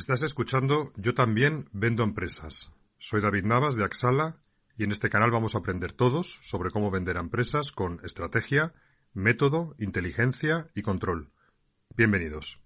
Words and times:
Estás 0.00 0.22
escuchando 0.22 0.94
Yo 0.96 1.12
también 1.12 1.68
vendo 1.72 2.04
empresas. 2.04 2.72
Soy 2.98 3.20
David 3.20 3.44
Navas 3.44 3.76
de 3.76 3.84
Axala 3.84 4.38
y 4.78 4.84
en 4.84 4.92
este 4.92 5.10
canal 5.10 5.30
vamos 5.30 5.54
a 5.54 5.58
aprender 5.58 5.92
todos 5.92 6.38
sobre 6.40 6.70
cómo 6.70 6.90
vender 6.90 7.18
a 7.18 7.20
empresas 7.20 7.70
con 7.70 8.00
estrategia, 8.02 8.72
método, 9.12 9.74
inteligencia 9.78 10.68
y 10.74 10.80
control. 10.80 11.28
Bienvenidos. 11.98 12.62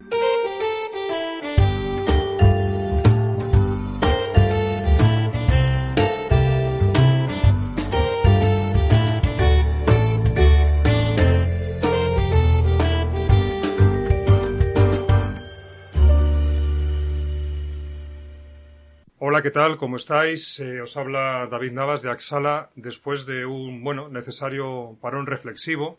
Hola, 19.35 19.43
¿qué 19.43 19.51
tal? 19.51 19.77
¿Cómo 19.79 19.97
estáis? 19.97 20.61
Eh, 20.61 20.81
os 20.81 20.97
habla 20.97 21.49
David 21.51 21.73
Navas 21.73 22.03
de 22.03 22.09
Axala 22.09 22.71
después 22.77 23.27
de 23.27 23.45
un, 23.45 23.83
bueno, 23.83 24.09
necesario 24.09 24.97
parón 25.01 25.27
reflexivo. 25.27 25.99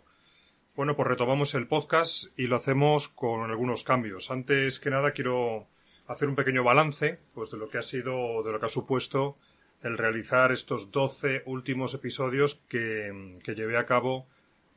Bueno, 0.73 0.95
pues 0.95 1.09
retomamos 1.09 1.53
el 1.53 1.67
podcast 1.67 2.27
y 2.37 2.47
lo 2.47 2.55
hacemos 2.55 3.09
con 3.09 3.41
algunos 3.51 3.83
cambios. 3.83 4.31
Antes 4.31 4.79
que 4.79 4.89
nada 4.89 5.11
quiero 5.11 5.67
hacer 6.07 6.29
un 6.29 6.35
pequeño 6.35 6.63
balance, 6.63 7.19
pues 7.33 7.51
de 7.51 7.57
lo 7.57 7.67
que 7.67 7.77
ha 7.77 7.81
sido, 7.81 8.41
de 8.41 8.53
lo 8.53 8.59
que 8.61 8.67
ha 8.67 8.69
supuesto 8.69 9.37
el 9.83 9.97
realizar 9.97 10.53
estos 10.53 10.89
12 10.91 11.43
últimos 11.45 11.93
episodios 11.93 12.63
que, 12.69 13.35
que 13.43 13.53
llevé 13.53 13.77
a 13.77 13.85
cabo 13.85 14.27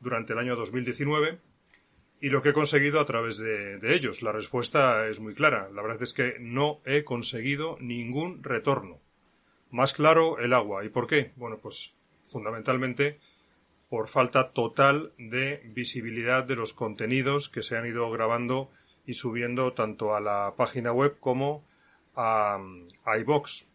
durante 0.01 0.33
el 0.33 0.39
año 0.39 0.57
2019 0.57 1.39
y 2.21 2.29
lo 2.29 2.41
que 2.41 2.49
he 2.49 2.53
conseguido 2.53 2.99
a 2.99 3.05
través 3.05 3.37
de, 3.37 3.79
ellos. 3.95 4.21
La 4.21 4.31
respuesta 4.31 5.07
es 5.07 5.19
muy 5.19 5.33
clara. 5.33 5.69
La 5.73 5.81
verdad 5.81 6.03
es 6.03 6.13
que 6.13 6.35
no 6.39 6.81
he 6.85 7.03
conseguido 7.03 7.77
ningún 7.79 8.43
retorno. 8.43 8.99
Más 9.71 9.93
claro, 9.93 10.39
el 10.39 10.53
agua. 10.53 10.83
¿Y 10.83 10.89
por 10.89 11.07
qué? 11.07 11.31
Bueno, 11.35 11.57
pues 11.61 11.93
fundamentalmente 12.23 13.19
por 13.89 14.07
falta 14.07 14.51
total 14.51 15.13
de 15.17 15.61
visibilidad 15.73 16.43
de 16.43 16.55
los 16.55 16.73
contenidos 16.73 17.49
que 17.49 17.63
se 17.63 17.75
han 17.75 17.87
ido 17.87 18.09
grabando 18.11 18.69
y 19.05 19.13
subiendo 19.13 19.73
tanto 19.73 20.15
a 20.15 20.19
la 20.19 20.53
página 20.55 20.91
web 20.91 21.17
como 21.19 21.63
a, 22.15 22.59
a 23.05 23.17
iBox. 23.17 23.67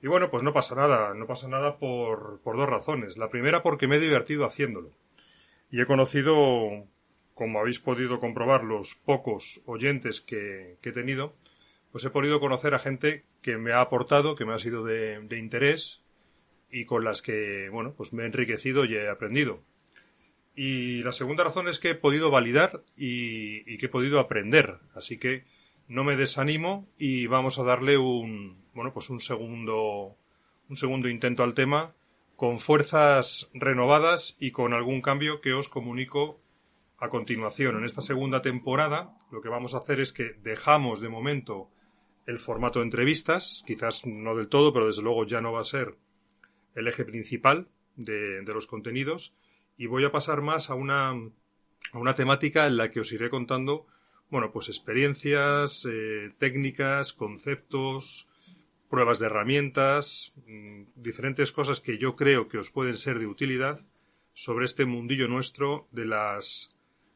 Y 0.00 0.08
bueno, 0.08 0.30
pues 0.30 0.42
no 0.42 0.52
pasa 0.52 0.74
nada, 0.74 1.14
no 1.14 1.26
pasa 1.26 1.48
nada 1.48 1.78
por, 1.78 2.40
por 2.42 2.56
dos 2.56 2.68
razones. 2.68 3.16
La 3.16 3.28
primera 3.28 3.62
porque 3.62 3.86
me 3.86 3.96
he 3.96 4.00
divertido 4.00 4.46
haciéndolo. 4.46 4.90
Y 5.70 5.80
he 5.80 5.86
conocido 5.86 6.86
como 7.34 7.60
habéis 7.60 7.78
podido 7.78 8.20
comprobar 8.20 8.64
los 8.64 8.94
pocos 8.94 9.62
oyentes 9.66 10.20
que, 10.20 10.76
he 10.82 10.92
tenido, 10.92 11.34
pues 11.90 12.04
he 12.04 12.10
podido 12.10 12.40
conocer 12.40 12.74
a 12.74 12.78
gente 12.78 13.24
que 13.42 13.56
me 13.56 13.72
ha 13.72 13.80
aportado, 13.80 14.34
que 14.34 14.44
me 14.44 14.54
ha 14.54 14.58
sido 14.58 14.84
de, 14.84 15.26
interés 15.36 16.02
y 16.70 16.84
con 16.84 17.04
las 17.04 17.22
que, 17.22 17.68
bueno, 17.70 17.94
pues 17.96 18.12
me 18.12 18.22
he 18.22 18.26
enriquecido 18.26 18.84
y 18.84 18.94
he 18.94 19.08
aprendido. 19.08 19.60
Y 20.54 21.02
la 21.02 21.12
segunda 21.12 21.44
razón 21.44 21.68
es 21.68 21.78
que 21.78 21.90
he 21.90 21.94
podido 21.94 22.30
validar 22.30 22.82
y, 22.96 23.70
y, 23.72 23.78
que 23.78 23.86
he 23.86 23.88
podido 23.88 24.20
aprender. 24.20 24.78
Así 24.94 25.18
que 25.18 25.44
no 25.88 26.04
me 26.04 26.16
desanimo 26.16 26.86
y 26.98 27.26
vamos 27.26 27.58
a 27.58 27.64
darle 27.64 27.96
un, 27.96 28.62
bueno, 28.74 28.92
pues 28.92 29.10
un 29.10 29.20
segundo, 29.20 30.16
un 30.68 30.76
segundo 30.76 31.08
intento 31.08 31.42
al 31.42 31.54
tema 31.54 31.94
con 32.36 32.58
fuerzas 32.58 33.48
renovadas 33.54 34.36
y 34.40 34.50
con 34.50 34.72
algún 34.72 35.00
cambio 35.00 35.40
que 35.40 35.52
os 35.52 35.68
comunico 35.68 36.40
a 37.02 37.08
continuación, 37.08 37.76
en 37.76 37.84
esta 37.84 38.00
segunda 38.00 38.42
temporada, 38.42 39.18
lo 39.32 39.42
que 39.42 39.48
vamos 39.48 39.74
a 39.74 39.78
hacer 39.78 39.98
es 39.98 40.12
que 40.12 40.36
dejamos 40.44 41.00
de 41.00 41.08
momento 41.08 41.68
el 42.26 42.38
formato 42.38 42.78
de 42.78 42.84
entrevistas, 42.84 43.64
quizás 43.66 44.06
no 44.06 44.36
del 44.36 44.46
todo, 44.46 44.72
pero 44.72 44.86
desde 44.86 45.02
luego 45.02 45.26
ya 45.26 45.40
no 45.40 45.52
va 45.52 45.62
a 45.62 45.64
ser 45.64 45.96
el 46.76 46.86
eje 46.86 47.04
principal 47.04 47.66
de, 47.96 48.44
los 48.44 48.68
contenidos, 48.68 49.34
y 49.76 49.86
voy 49.86 50.04
a 50.04 50.12
pasar 50.12 50.42
más 50.42 50.70
a 50.70 50.76
una, 50.76 51.08
a 51.10 51.98
una 51.98 52.14
temática 52.14 52.68
en 52.68 52.76
la 52.76 52.92
que 52.92 53.00
os 53.00 53.10
iré 53.10 53.30
contando, 53.30 53.88
bueno, 54.30 54.52
pues 54.52 54.68
experiencias, 54.68 55.84
eh, 55.90 56.32
técnicas, 56.38 57.12
conceptos, 57.12 58.28
pruebas 58.88 59.18
de 59.18 59.26
herramientas, 59.26 60.34
mm, 60.46 60.82
diferentes 60.94 61.50
cosas 61.50 61.80
que 61.80 61.98
yo 61.98 62.14
creo 62.14 62.46
que 62.46 62.58
os 62.58 62.70
pueden 62.70 62.96
ser 62.96 63.18
de 63.18 63.26
utilidad 63.26 63.80
sobre 64.34 64.66
este 64.66 64.84
mundillo 64.84 65.26
nuestro 65.26 65.88
de 65.90 66.04
las 66.04 66.71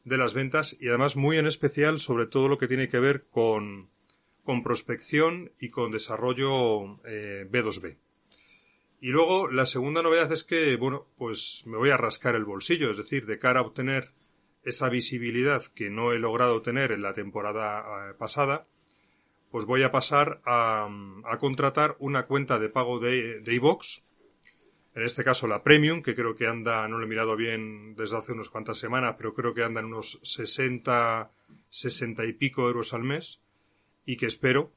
de 0.06 0.16
las 0.16 0.34
ventas 0.34 0.76
y 0.80 0.88
además 0.88 1.16
muy 1.16 1.36
en 1.36 1.48
especial 1.48 1.98
sobre 1.98 2.26
todo 2.26 2.46
lo 2.48 2.58
que 2.58 2.68
tiene 2.68 2.88
que 2.88 3.00
ver 3.00 3.26
con, 3.28 3.90
con 4.44 4.62
prospección 4.62 5.50
y 5.60 5.70
con 5.70 5.90
desarrollo 5.90 7.04
eh, 7.04 7.46
B2B. 7.50 7.96
Y 9.00 9.08
luego 9.08 9.48
la 9.50 9.66
segunda 9.66 10.02
novedad 10.02 10.30
es 10.32 10.44
que, 10.44 10.76
bueno, 10.76 11.08
pues 11.18 11.64
me 11.66 11.76
voy 11.76 11.90
a 11.90 11.96
rascar 11.96 12.36
el 12.36 12.44
bolsillo, 12.44 12.90
es 12.90 12.96
decir, 12.96 13.26
de 13.26 13.40
cara 13.40 13.60
a 13.60 13.64
obtener 13.64 14.12
esa 14.62 14.88
visibilidad 14.88 15.62
que 15.74 15.90
no 15.90 16.12
he 16.12 16.18
logrado 16.18 16.60
tener 16.60 16.92
en 16.92 17.02
la 17.02 17.12
temporada 17.12 17.80
eh, 17.80 18.14
pasada, 18.14 18.68
pues 19.50 19.64
voy 19.64 19.82
a 19.82 19.90
pasar 19.90 20.40
a, 20.44 20.88
a 21.24 21.38
contratar 21.38 21.96
una 21.98 22.26
cuenta 22.26 22.60
de 22.60 22.68
pago 22.68 23.00
de, 23.00 23.40
de 23.40 23.54
iVox 23.54 24.04
en 24.96 25.02
este 25.02 25.24
caso 25.24 25.46
la 25.46 25.62
Premium, 25.62 26.02
que 26.02 26.14
creo 26.14 26.34
que 26.34 26.46
anda, 26.46 26.88
no 26.88 26.96
lo 26.96 27.04
he 27.04 27.08
mirado 27.08 27.36
bien 27.36 27.94
desde 27.94 28.16
hace 28.16 28.32
unas 28.32 28.48
cuantas 28.48 28.78
semanas, 28.78 29.16
pero 29.18 29.34
creo 29.34 29.52
que 29.52 29.62
anda 29.62 29.80
en 29.80 29.86
unos 29.86 30.18
60, 30.22 31.30
60 31.68 32.24
y 32.24 32.32
pico 32.32 32.66
euros 32.66 32.94
al 32.94 33.02
mes 33.02 33.42
y 34.06 34.16
que 34.16 34.24
espero 34.24 34.72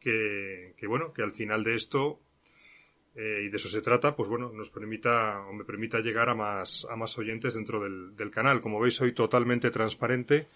que, 0.00 0.74
bueno, 0.88 1.12
que 1.12 1.22
al 1.22 1.30
final 1.30 1.62
de 1.62 1.76
esto, 1.76 2.18
eh, 3.14 3.42
y 3.44 3.50
de 3.50 3.56
eso 3.56 3.68
se 3.68 3.82
trata, 3.82 4.16
pues 4.16 4.28
bueno, 4.28 4.50
nos 4.52 4.68
permita 4.70 5.46
o 5.46 5.52
me 5.52 5.64
permita 5.64 6.00
llegar 6.00 6.28
a 6.28 6.34
más, 6.34 6.84
a 6.90 6.96
más 6.96 7.16
oyentes 7.16 7.54
dentro 7.54 7.80
del, 7.80 8.16
del 8.16 8.32
canal. 8.32 8.60
Como 8.60 8.80
veis, 8.80 8.96
soy 8.96 9.12
totalmente 9.12 9.70
transparente, 9.70 10.48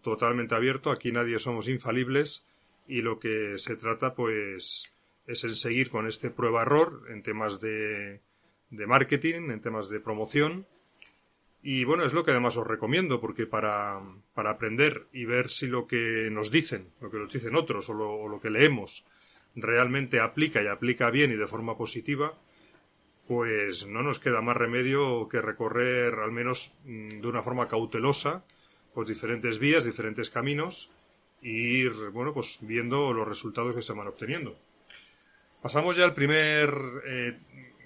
totalmente 0.00 0.54
abierto, 0.54 0.90
aquí 0.90 1.12
nadie 1.12 1.38
somos 1.38 1.68
infalibles 1.68 2.46
y 2.88 3.02
lo 3.02 3.18
que 3.18 3.58
se 3.58 3.76
trata 3.76 4.14
pues 4.14 4.90
es 5.26 5.44
en 5.44 5.52
seguir 5.52 5.90
con 5.90 6.06
este 6.06 6.30
prueba-error 6.30 7.02
en 7.10 7.22
temas 7.22 7.60
de, 7.60 8.22
de 8.76 8.86
marketing, 8.86 9.50
en 9.50 9.60
temas 9.60 9.88
de 9.88 10.00
promoción. 10.00 10.66
Y 11.62 11.84
bueno, 11.84 12.04
es 12.04 12.12
lo 12.12 12.24
que 12.24 12.30
además 12.30 12.56
os 12.56 12.66
recomiendo, 12.66 13.20
porque 13.20 13.46
para, 13.46 14.00
para 14.34 14.50
aprender 14.50 15.06
y 15.12 15.24
ver 15.24 15.48
si 15.48 15.66
lo 15.66 15.86
que 15.86 16.28
nos 16.30 16.50
dicen, 16.50 16.90
lo 17.00 17.10
que 17.10 17.18
nos 17.18 17.32
dicen 17.32 17.56
otros 17.56 17.88
o 17.88 17.94
lo, 17.94 18.40
que 18.40 18.50
leemos 18.50 19.06
realmente 19.54 20.20
aplica 20.20 20.62
y 20.62 20.66
aplica 20.66 21.10
bien 21.10 21.32
y 21.32 21.36
de 21.36 21.46
forma 21.46 21.76
positiva, 21.76 22.38
pues 23.26 23.86
no 23.86 24.02
nos 24.02 24.18
queda 24.18 24.42
más 24.42 24.56
remedio 24.56 25.26
que 25.28 25.40
recorrer, 25.40 26.14
al 26.14 26.32
menos 26.32 26.74
mm, 26.84 27.20
de 27.20 27.28
una 27.28 27.40
forma 27.40 27.66
cautelosa, 27.66 28.44
pues 28.92 29.08
diferentes 29.08 29.58
vías, 29.58 29.84
diferentes 29.84 30.28
caminos, 30.28 30.90
e 31.42 31.48
ir, 31.48 31.92
bueno, 32.12 32.34
pues 32.34 32.58
viendo 32.60 33.12
los 33.12 33.26
resultados 33.26 33.74
que 33.74 33.82
se 33.82 33.92
van 33.94 34.08
obteniendo. 34.08 34.58
Pasamos 35.62 35.96
ya 35.96 36.04
al 36.04 36.12
primer 36.12 36.74
eh, 37.06 37.38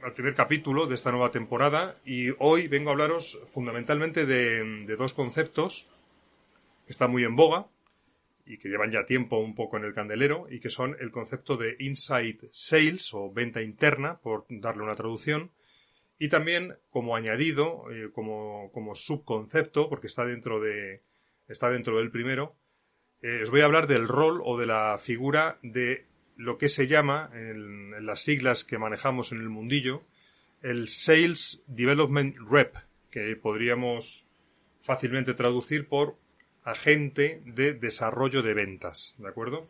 al 0.02 0.12
primer 0.12 0.34
capítulo 0.34 0.86
de 0.86 0.94
esta 0.94 1.10
nueva 1.10 1.30
temporada 1.30 1.96
y 2.04 2.30
hoy 2.38 2.68
vengo 2.68 2.90
a 2.90 2.92
hablaros 2.92 3.40
fundamentalmente 3.46 4.26
de, 4.26 4.84
dos 4.96 5.12
conceptos 5.12 5.88
que 6.86 6.92
están 6.92 7.10
muy 7.10 7.24
en 7.24 7.36
boga 7.36 7.66
y 8.46 8.58
que 8.58 8.68
llevan 8.68 8.90
ya 8.90 9.04
tiempo 9.04 9.38
un 9.38 9.54
poco 9.54 9.76
en 9.76 9.84
el 9.84 9.94
candelero 9.94 10.46
y 10.50 10.60
que 10.60 10.70
son 10.70 10.96
el 11.00 11.10
concepto 11.10 11.56
de 11.56 11.76
inside 11.80 12.48
sales 12.50 13.12
o 13.12 13.30
venta 13.30 13.60
interna, 13.62 14.18
por 14.20 14.46
darle 14.48 14.82
una 14.82 14.94
traducción, 14.94 15.50
y 16.18 16.28
también 16.28 16.76
como 16.90 17.14
añadido, 17.14 17.90
eh, 17.90 18.10
como, 18.12 18.70
como, 18.72 18.94
subconcepto, 18.94 19.88
porque 19.88 20.06
está 20.06 20.24
dentro 20.24 20.60
de 20.60 21.00
está 21.46 21.70
dentro 21.70 21.98
del 21.98 22.10
primero, 22.10 22.56
eh, 23.22 23.42
os 23.42 23.50
voy 23.50 23.60
a 23.60 23.66
hablar 23.66 23.86
del 23.86 24.08
rol 24.08 24.40
o 24.44 24.58
de 24.58 24.66
la 24.66 24.96
figura 24.98 25.58
de 25.62 26.06
lo 26.38 26.56
que 26.56 26.68
se 26.68 26.86
llama, 26.86 27.30
en, 27.34 28.06
las 28.06 28.22
siglas 28.22 28.64
que 28.64 28.78
manejamos 28.78 29.32
en 29.32 29.38
el 29.38 29.48
mundillo, 29.48 30.04
el 30.62 30.88
Sales 30.88 31.62
Development 31.66 32.36
Rep, 32.48 32.76
que 33.10 33.34
podríamos 33.36 34.24
fácilmente 34.80 35.34
traducir 35.34 35.88
por 35.88 36.16
agente 36.62 37.42
de 37.44 37.74
desarrollo 37.74 38.42
de 38.42 38.54
ventas, 38.54 39.16
¿de 39.18 39.28
acuerdo? 39.28 39.68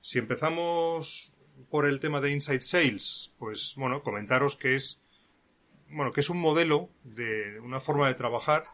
Si 0.00 0.18
empezamos 0.18 1.34
por 1.70 1.86
el 1.86 2.00
tema 2.00 2.20
de 2.20 2.32
Inside 2.32 2.62
Sales, 2.62 3.32
pues 3.38 3.74
bueno, 3.76 4.02
comentaros 4.02 4.56
que 4.56 4.74
es 4.74 5.00
bueno, 5.90 6.12
que 6.12 6.20
es 6.20 6.30
un 6.30 6.40
modelo 6.40 6.88
de 7.04 7.58
una 7.60 7.80
forma 7.80 8.08
de 8.08 8.14
trabajar. 8.14 8.64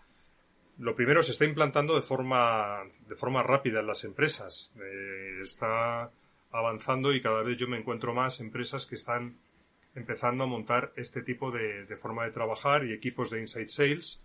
Lo 0.78 0.94
primero 0.94 1.22
se 1.22 1.32
está 1.32 1.44
implantando 1.44 1.96
de 1.96 2.02
forma 2.02 2.82
de 3.08 3.16
forma 3.16 3.42
rápida 3.42 3.80
en 3.80 3.86
las 3.86 4.04
empresas. 4.04 4.72
Eh, 4.78 5.40
está 5.42 6.10
avanzando 6.56 7.12
y 7.12 7.20
cada 7.20 7.42
vez 7.42 7.58
yo 7.58 7.68
me 7.68 7.78
encuentro 7.78 8.14
más 8.14 8.40
empresas 8.40 8.86
que 8.86 8.94
están 8.94 9.38
empezando 9.94 10.44
a 10.44 10.46
montar 10.46 10.92
este 10.96 11.22
tipo 11.22 11.50
de, 11.50 11.86
forma 11.96 12.24
de 12.24 12.30
trabajar 12.30 12.84
y 12.84 12.92
equipos 12.92 13.30
de 13.30 13.40
inside 13.40 13.68
sales. 13.68 14.22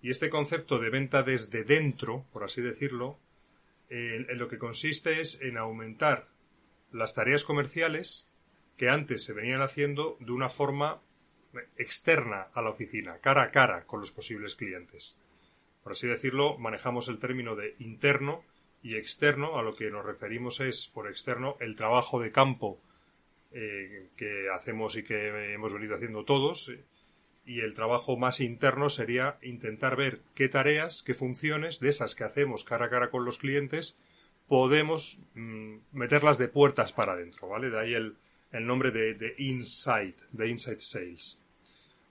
Y 0.00 0.10
este 0.10 0.30
concepto 0.30 0.78
de 0.78 0.90
venta 0.90 1.22
desde 1.22 1.64
dentro, 1.64 2.24
por 2.32 2.44
así 2.44 2.62
decirlo, 2.62 3.18
en, 3.90 4.26
lo 4.38 4.48
que 4.48 4.58
consiste 4.58 5.20
es 5.20 5.40
en 5.40 5.58
aumentar 5.58 6.28
las 6.92 7.14
tareas 7.14 7.44
comerciales 7.44 8.30
que 8.76 8.88
antes 8.88 9.24
se 9.24 9.32
venían 9.32 9.60
haciendo 9.60 10.16
de 10.20 10.32
una 10.32 10.48
forma 10.48 11.02
externa 11.76 12.48
a 12.54 12.62
la 12.62 12.70
oficina, 12.70 13.18
cara 13.18 13.42
a 13.42 13.50
cara 13.50 13.84
con 13.84 14.00
los 14.00 14.12
posibles 14.12 14.54
clientes. 14.54 15.20
Por 15.82 15.92
así 15.92 16.06
decirlo, 16.06 16.58
manejamos 16.58 17.08
el 17.08 17.18
término 17.18 17.56
de 17.56 17.74
interno 17.78 18.44
y 18.82 18.96
externo, 18.96 19.58
a 19.58 19.62
lo 19.62 19.74
que 19.74 19.90
nos 19.90 20.04
referimos 20.04 20.60
es, 20.60 20.88
por 20.88 21.08
externo, 21.08 21.56
el 21.60 21.76
trabajo 21.76 22.20
de 22.20 22.32
campo 22.32 22.80
eh, 23.52 24.08
que 24.16 24.48
hacemos 24.54 24.96
y 24.96 25.04
que 25.04 25.52
hemos 25.54 25.72
venido 25.72 25.94
haciendo 25.94 26.24
todos, 26.24 26.70
y 27.44 27.60
el 27.60 27.74
trabajo 27.74 28.16
más 28.16 28.40
interno 28.40 28.90
sería 28.90 29.38
intentar 29.42 29.96
ver 29.96 30.20
qué 30.34 30.48
tareas, 30.48 31.02
qué 31.02 31.14
funciones 31.14 31.80
de 31.80 31.88
esas 31.88 32.14
que 32.14 32.24
hacemos 32.24 32.62
cara 32.62 32.86
a 32.86 32.90
cara 32.90 33.10
con 33.10 33.24
los 33.24 33.38
clientes 33.38 33.96
podemos 34.48 35.18
mm, 35.34 35.76
meterlas 35.92 36.38
de 36.38 36.48
puertas 36.48 36.92
para 36.92 37.12
adentro, 37.12 37.48
¿vale? 37.48 37.70
De 37.70 37.78
ahí 37.78 37.94
el, 37.94 38.16
nombre 38.66 38.90
de, 38.90 39.14
de 39.14 39.34
Inside, 39.38 40.16
de 40.32 40.48
Inside 40.48 40.80
Sales. 40.80 41.38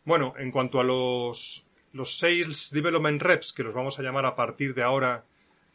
Bueno, 0.05 0.35
en 0.37 0.51
cuanto 0.51 0.79
a 0.79 0.83
los, 0.83 1.67
los 1.93 2.17
Sales 2.17 2.69
Development 2.71 3.21
Reps, 3.21 3.53
que 3.53 3.63
los 3.63 3.73
vamos 3.73 3.99
a 3.99 4.03
llamar 4.03 4.25
a 4.25 4.35
partir 4.35 4.73
de 4.73 4.83
ahora 4.83 5.25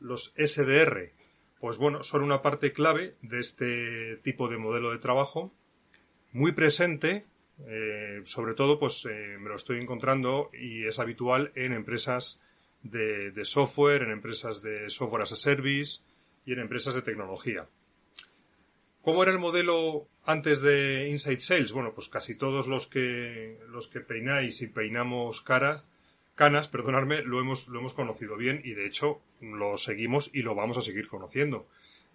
los 0.02 0.34
SDR, 0.36 1.12
pues 1.60 1.78
bueno, 1.78 2.02
son 2.02 2.22
una 2.22 2.42
parte 2.42 2.72
clave 2.72 3.14
de 3.22 3.38
este 3.38 4.16
tipo 4.18 4.48
de 4.48 4.58
modelo 4.58 4.90
de 4.90 4.98
trabajo, 4.98 5.52
muy 6.32 6.52
presente, 6.52 7.24
eh, 7.66 8.20
sobre 8.24 8.54
todo 8.54 8.78
pues 8.78 9.06
eh, 9.06 9.36
me 9.38 9.48
lo 9.48 9.56
estoy 9.56 9.80
encontrando 9.80 10.50
y 10.52 10.86
es 10.86 10.98
habitual 10.98 11.52
en 11.54 11.72
empresas 11.72 12.40
de, 12.82 13.30
de 13.30 13.44
software, 13.44 14.02
en 14.02 14.10
empresas 14.10 14.62
de 14.62 14.90
software 14.90 15.22
as 15.22 15.32
a 15.32 15.36
service 15.36 16.02
y 16.44 16.52
en 16.52 16.58
empresas 16.58 16.94
de 16.94 17.02
tecnología. 17.02 17.68
¿Cómo 19.02 19.22
era 19.24 19.32
el 19.32 19.38
modelo 19.38 20.06
antes 20.24 20.62
de 20.62 21.08
Inside 21.08 21.40
Sales? 21.40 21.72
Bueno, 21.72 21.92
pues 21.92 22.08
casi 22.08 22.36
todos 22.36 22.68
los 22.68 22.86
que, 22.86 23.58
los 23.68 23.88
que 23.88 24.00
peináis 24.00 24.62
y 24.62 24.68
peinamos 24.68 25.42
cara, 25.42 25.84
canas, 26.34 26.68
perdonadme, 26.68 27.22
lo 27.22 27.40
hemos, 27.40 27.68
lo 27.68 27.78
hemos 27.78 27.94
conocido 27.94 28.36
bien 28.36 28.60
y 28.64 28.74
de 28.74 28.86
hecho 28.86 29.20
lo 29.40 29.76
seguimos 29.76 30.30
y 30.32 30.42
lo 30.42 30.54
vamos 30.54 30.78
a 30.78 30.82
seguir 30.82 31.08
conociendo. 31.08 31.66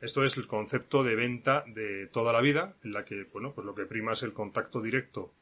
Esto 0.02 0.24
es 0.24 0.38
el 0.38 0.48
concepto 0.48 1.04
de 1.04 1.16
venta 1.16 1.64
de 1.68 2.08
toda 2.08 2.32
la 2.32 2.42
vida, 2.42 2.76
en 2.84 2.94
la 2.94 3.04
que, 3.04 3.24
bueno, 3.24 3.54
pues 3.54 3.66
lo 3.66 3.74
que 3.74 3.86
prima 3.86 4.14
es 4.14 4.24
el 4.24 4.34
contacto 4.34 4.82
directo 4.82 5.34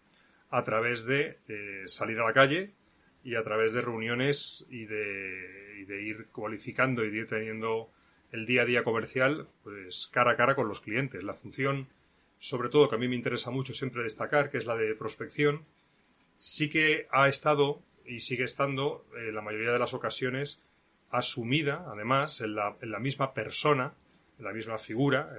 a 0.50 0.64
través 0.64 1.06
de 1.06 1.40
eh, 1.50 1.84
salir 1.88 2.20
a 2.20 2.26
la 2.26 2.34
calle 2.34 2.72
y 3.24 3.36
a 3.36 3.44
través 3.44 3.74
de 3.74 3.82
reuniones 3.82 4.66
y 4.70 4.86
de, 4.86 5.80
y 5.82 5.86
de 5.86 6.02
ir 6.02 6.28
cualificando 6.28 7.04
y 7.04 7.10
de 7.10 7.18
ir 7.18 7.28
teniendo 7.28 7.90
el 8.32 8.46
día 8.46 8.62
a 8.62 8.66
día 8.66 8.84
comercial, 8.84 9.48
pues 9.64 10.08
cara 10.12 10.32
a 10.32 10.36
cara 10.38 10.56
con 10.56 10.68
los 10.68 10.80
clientes. 10.80 11.24
La 11.24 11.34
función, 11.34 11.88
sobre 12.40 12.70
todo, 12.70 12.90
que 12.90 12.96
a 12.96 13.00
mí 13.00 13.08
me 13.08 13.16
interesa 13.16 13.52
mucho 13.52 13.74
siempre 13.74 14.04
destacar, 14.04 14.50
que 14.50 14.58
es 14.58 14.66
la 14.66 14.76
de 14.76 14.96
prospección, 14.96 15.66
sí 16.38 16.70
que 16.70 17.08
ha 17.12 17.28
estado 17.28 17.82
y 18.06 18.20
sigue 18.20 18.44
estando, 18.44 19.06
en 19.16 19.34
la 19.36 19.42
mayoría 19.42 19.72
de 19.72 19.80
las 19.80 19.94
ocasiones, 19.94 20.62
asumida, 21.10 21.86
además, 21.88 22.42
en 22.42 22.56
la, 22.56 22.76
en 22.82 22.92
la 22.92 23.00
misma 23.00 23.34
persona, 23.34 23.94
en 24.38 24.46
la 24.46 24.54
misma 24.54 24.78
figura 24.78 25.32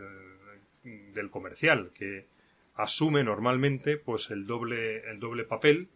del 0.83 1.31
comercial, 1.31 1.91
que 1.95 2.27
asume 2.75 3.25
normalmente 3.25 3.97
pues 3.97 4.31
el 4.31 4.47
doble, 4.47 5.09
el 5.11 5.19
doble 5.19 5.45
papel 5.45 5.89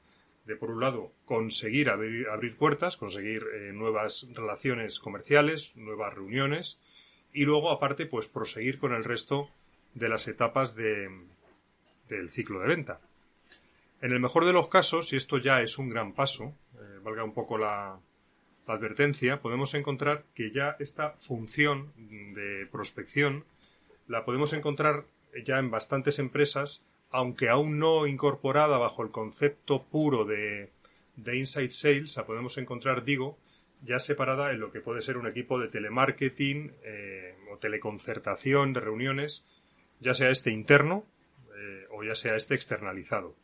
de 0.47 0.57
por 0.57 0.71
un 0.71 0.81
lado 0.81 1.13
conseguir 1.25 1.91
abrir, 1.91 2.29
abrir 2.29 2.57
puertas, 2.57 2.97
conseguir 2.97 3.45
eh, 3.55 3.73
nuevas 3.73 4.27
relaciones 4.35 4.99
comerciales, 4.99 5.77
nuevas 5.77 6.15
reuniones 6.15 6.81
y 7.33 7.45
luego 7.45 7.71
aparte 7.71 8.07
pues 8.07 8.27
proseguir 8.27 8.79
con 8.79 8.93
el 8.93 9.05
resto 9.05 9.51
de 9.95 10.09
las 10.09 10.27
etapas 10.29 10.75
de, 10.75 11.09
del 12.09 12.31
ciclo 12.31 12.61
de 12.61 12.69
venta. 12.69 13.01
En 14.03 14.13
el 14.13 14.21
mejor 14.21 14.47
de 14.47 14.53
los 14.53 14.69
casos, 14.69 15.13
y 15.13 15.17
esto 15.17 15.39
ya 15.39 15.61
es 15.61 15.77
un 15.79 15.91
gran 15.91 16.15
paso, 16.15 16.55
eh, 16.75 16.99
valga 17.03 17.23
un 17.23 17.35
poco 17.35 17.59
la, 17.59 18.01
advertencia, 18.67 19.41
podemos 19.41 19.75
encontrar 19.75 20.25
que 20.33 20.53
ya 20.53 20.77
esta 20.79 21.11
función 21.13 21.93
de 21.97 22.69
prospección 22.71 23.45
la 24.07 24.25
podemos 24.25 24.53
encontrar 24.53 25.07
ya 25.45 25.59
en 25.59 25.73
bastantes 25.73 26.21
empresas, 26.21 26.87
aunque 27.11 27.49
aún 27.49 27.81
no 27.81 28.07
incorporada 28.07 28.79
bajo 28.79 29.03
el 29.03 29.11
concepto 29.11 29.83
puro 29.83 30.25
de, 30.25 30.71
de 31.17 31.37
Inside 31.37 31.71
Sales, 31.71 32.17
la 32.17 32.27
podemos 32.27 32.59
encontrar, 32.59 33.05
digo, 33.05 33.39
ya 33.83 33.99
separada 33.99 34.53
en 34.53 34.61
lo 34.61 34.71
que 34.71 34.81
puede 34.81 35.03
ser 35.03 35.17
un 35.17 35.27
equipo 35.27 35.59
de 35.59 35.69
telemarketing 35.69 36.73
eh, 36.85 37.37
o 37.53 37.59
teleconcertación 37.59 38.73
de 38.73 38.81
reuniones, 38.81 39.45
ya 40.01 40.15
sea 40.15 40.31
este 40.31 40.51
interno 40.51 41.05
eh, 41.57 41.87
o 41.91 42.05
ya 42.05 42.15
sea 42.15 42.37
este 42.37 42.55
externalizado. 42.55 43.35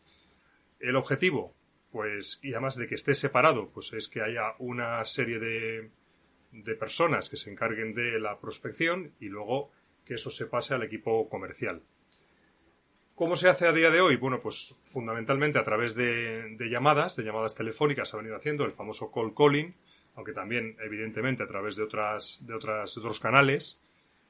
El 0.78 0.96
objetivo, 0.96 1.54
pues, 1.90 2.38
y 2.42 2.52
además 2.52 2.76
de 2.76 2.86
que 2.86 2.94
esté 2.94 3.14
separado, 3.14 3.70
pues 3.70 3.92
es 3.92 4.08
que 4.08 4.22
haya 4.22 4.54
una 4.58 5.04
serie 5.04 5.38
de, 5.38 5.90
de 6.52 6.74
personas 6.74 7.28
que 7.28 7.36
se 7.36 7.50
encarguen 7.50 7.94
de 7.94 8.18
la 8.20 8.38
prospección 8.38 9.12
y 9.20 9.26
luego 9.26 9.70
que 10.04 10.14
eso 10.14 10.30
se 10.30 10.46
pase 10.46 10.74
al 10.74 10.82
equipo 10.82 11.28
comercial. 11.28 11.82
¿Cómo 13.14 13.34
se 13.36 13.48
hace 13.48 13.66
a 13.66 13.72
día 13.72 13.90
de 13.90 14.02
hoy? 14.02 14.16
Bueno, 14.16 14.40
pues 14.42 14.78
fundamentalmente 14.82 15.58
a 15.58 15.64
través 15.64 15.94
de, 15.94 16.54
de 16.56 16.68
llamadas, 16.68 17.16
de 17.16 17.24
llamadas 17.24 17.54
telefónicas 17.54 18.12
ha 18.12 18.18
venido 18.18 18.36
haciendo 18.36 18.64
el 18.64 18.72
famoso 18.72 19.10
call 19.10 19.34
calling, 19.34 19.74
aunque 20.14 20.32
también 20.32 20.76
evidentemente 20.84 21.42
a 21.42 21.48
través 21.48 21.76
de 21.76 21.84
otras 21.84 22.40
de 22.42 22.54
otras 22.54 22.96
otros 22.96 23.18
canales, 23.18 23.82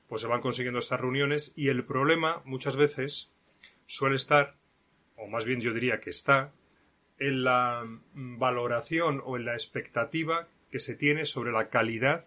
pues 0.08 0.22
se 0.22 0.28
van 0.28 0.40
consiguiendo 0.40 0.78
estas 0.78 1.00
reuniones 1.00 1.52
y 1.56 1.68
el 1.68 1.84
problema 1.84 2.42
muchas 2.44 2.76
veces 2.76 3.32
suele 3.86 4.16
estar 4.16 4.56
o 5.16 5.26
más 5.26 5.44
bien 5.44 5.60
yo 5.60 5.72
diría 5.72 6.00
que 6.00 6.10
está 6.10 6.52
en 7.18 7.44
la 7.44 7.84
valoración 8.14 9.22
o 9.24 9.36
en 9.36 9.44
la 9.44 9.54
expectativa 9.54 10.48
que 10.70 10.78
se 10.78 10.94
tiene 10.94 11.26
sobre 11.26 11.52
la 11.52 11.68
calidad 11.68 12.26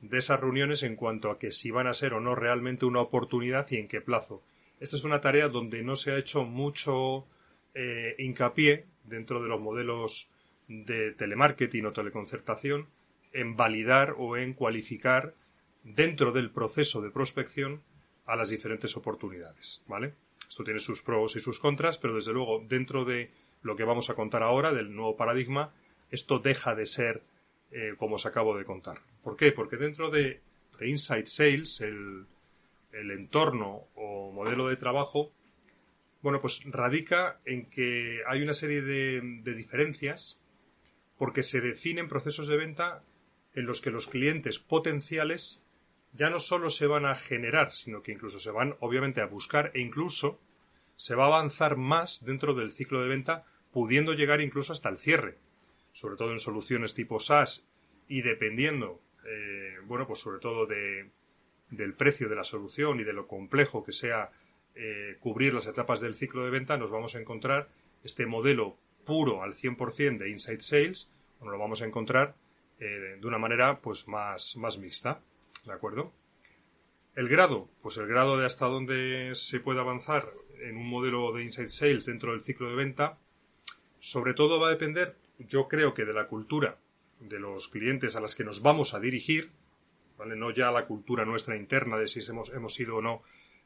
de 0.00 0.18
esas 0.18 0.40
reuniones 0.40 0.82
en 0.82 0.96
cuanto 0.96 1.30
a 1.30 1.38
que 1.38 1.50
si 1.50 1.70
van 1.70 1.86
a 1.86 1.94
ser 1.94 2.14
o 2.14 2.20
no 2.20 2.34
realmente 2.34 2.86
una 2.86 3.00
oportunidad 3.00 3.66
y 3.70 3.76
en 3.76 3.88
qué 3.88 4.00
plazo. 4.00 4.42
Esta 4.78 4.96
es 4.96 5.04
una 5.04 5.20
tarea 5.20 5.48
donde 5.48 5.82
no 5.82 5.96
se 5.96 6.12
ha 6.12 6.18
hecho 6.18 6.44
mucho 6.44 7.26
eh, 7.74 8.14
hincapié 8.18 8.86
dentro 9.04 9.42
de 9.42 9.48
los 9.48 9.60
modelos 9.60 10.30
de 10.68 11.12
telemarketing 11.12 11.86
o 11.86 11.92
teleconcertación 11.92 12.88
en 13.32 13.56
validar 13.56 14.14
o 14.18 14.36
en 14.36 14.54
cualificar 14.54 15.34
dentro 15.82 16.32
del 16.32 16.50
proceso 16.50 17.00
de 17.00 17.10
prospección 17.10 17.82
a 18.26 18.36
las 18.36 18.50
diferentes 18.50 18.96
oportunidades, 18.96 19.82
¿vale? 19.86 20.14
Esto 20.50 20.64
tiene 20.64 20.80
sus 20.80 21.00
pros 21.00 21.36
y 21.36 21.40
sus 21.40 21.60
contras, 21.60 21.96
pero 21.96 22.16
desde 22.16 22.32
luego 22.32 22.60
dentro 22.68 23.04
de 23.04 23.30
lo 23.62 23.76
que 23.76 23.84
vamos 23.84 24.10
a 24.10 24.14
contar 24.14 24.42
ahora 24.42 24.72
del 24.72 24.92
nuevo 24.92 25.16
paradigma, 25.16 25.72
esto 26.10 26.40
deja 26.40 26.74
de 26.74 26.86
ser 26.86 27.22
eh, 27.70 27.94
como 27.96 28.16
os 28.16 28.26
acabo 28.26 28.58
de 28.58 28.64
contar. 28.64 29.00
¿Por 29.22 29.36
qué? 29.36 29.52
Porque 29.52 29.76
dentro 29.76 30.10
de, 30.10 30.40
de 30.80 30.88
Inside 30.88 31.28
Sales, 31.28 31.80
el, 31.82 32.26
el 32.90 33.12
entorno 33.12 33.86
o 33.94 34.32
modelo 34.32 34.66
de 34.66 34.76
trabajo, 34.76 35.30
bueno, 36.20 36.40
pues 36.40 36.62
radica 36.64 37.40
en 37.44 37.66
que 37.66 38.18
hay 38.26 38.42
una 38.42 38.54
serie 38.54 38.82
de, 38.82 39.20
de 39.44 39.54
diferencias 39.54 40.40
porque 41.16 41.44
se 41.44 41.60
definen 41.60 42.08
procesos 42.08 42.48
de 42.48 42.56
venta 42.56 43.04
en 43.54 43.66
los 43.66 43.80
que 43.80 43.92
los 43.92 44.08
clientes 44.08 44.58
potenciales 44.58 45.62
ya 46.12 46.30
no 46.30 46.40
solo 46.40 46.70
se 46.70 46.86
van 46.86 47.06
a 47.06 47.14
generar, 47.14 47.74
sino 47.74 48.02
que 48.02 48.12
incluso 48.12 48.38
se 48.38 48.50
van 48.50 48.76
obviamente 48.80 49.20
a 49.20 49.26
buscar 49.26 49.70
e 49.74 49.80
incluso 49.80 50.38
se 50.96 51.14
va 51.14 51.24
a 51.24 51.28
avanzar 51.28 51.76
más 51.76 52.24
dentro 52.24 52.54
del 52.54 52.70
ciclo 52.70 53.02
de 53.02 53.08
venta, 53.08 53.44
pudiendo 53.72 54.12
llegar 54.12 54.40
incluso 54.40 54.72
hasta 54.72 54.88
el 54.88 54.98
cierre, 54.98 55.38
sobre 55.92 56.16
todo 56.16 56.32
en 56.32 56.40
soluciones 56.40 56.94
tipo 56.94 57.20
SaaS 57.20 57.64
y 58.08 58.22
dependiendo, 58.22 59.00
eh, 59.24 59.76
bueno, 59.84 60.06
pues 60.06 60.18
sobre 60.18 60.40
todo 60.40 60.66
de, 60.66 61.08
del 61.70 61.94
precio 61.94 62.28
de 62.28 62.36
la 62.36 62.44
solución 62.44 63.00
y 63.00 63.04
de 63.04 63.12
lo 63.12 63.26
complejo 63.26 63.84
que 63.84 63.92
sea 63.92 64.30
eh, 64.74 65.16
cubrir 65.20 65.54
las 65.54 65.66
etapas 65.66 66.00
del 66.00 66.14
ciclo 66.14 66.44
de 66.44 66.50
venta, 66.50 66.76
nos 66.76 66.90
vamos 66.90 67.14
a 67.14 67.20
encontrar 67.20 67.68
este 68.02 68.26
modelo 68.26 68.76
puro 69.04 69.42
al 69.42 69.54
100% 69.54 70.18
de 70.18 70.30
Inside 70.30 70.60
Sales, 70.60 71.08
bueno, 71.38 71.52
lo 71.52 71.58
vamos 71.58 71.82
a 71.82 71.86
encontrar 71.86 72.34
eh, 72.78 73.16
de 73.20 73.26
una 73.26 73.38
manera 73.38 73.80
pues 73.80 74.06
más, 74.08 74.56
más 74.56 74.78
mixta, 74.78 75.20
¿de 75.64 75.72
acuerdo? 75.72 76.12
El 77.14 77.28
grado, 77.28 77.68
pues 77.82 77.96
el 77.96 78.06
grado 78.06 78.38
de 78.38 78.46
hasta 78.46 78.66
dónde 78.66 79.32
se 79.34 79.60
puede 79.60 79.80
avanzar 79.80 80.32
en 80.62 80.76
un 80.76 80.88
modelo 80.88 81.32
de 81.32 81.42
Inside 81.42 81.68
Sales 81.68 82.06
dentro 82.06 82.32
del 82.32 82.40
ciclo 82.40 82.68
de 82.68 82.76
venta, 82.76 83.18
sobre 83.98 84.34
todo 84.34 84.60
va 84.60 84.68
a 84.68 84.70
depender, 84.70 85.16
yo 85.38 85.68
creo 85.68 85.94
que 85.94 86.04
de 86.04 86.12
la 86.12 86.28
cultura 86.28 86.78
de 87.20 87.38
los 87.38 87.68
clientes 87.68 88.16
a 88.16 88.20
las 88.20 88.34
que 88.34 88.44
nos 88.44 88.62
vamos 88.62 88.94
a 88.94 89.00
dirigir, 89.00 89.50
¿vale? 90.16 90.36
No 90.36 90.50
ya 90.50 90.70
la 90.70 90.86
cultura 90.86 91.24
nuestra 91.24 91.56
interna 91.56 91.98
de 91.98 92.08
si 92.08 92.20
hemos, 92.30 92.50
hemos 92.50 92.74
sido 92.74 92.96
o 92.96 93.02
no 93.02 93.22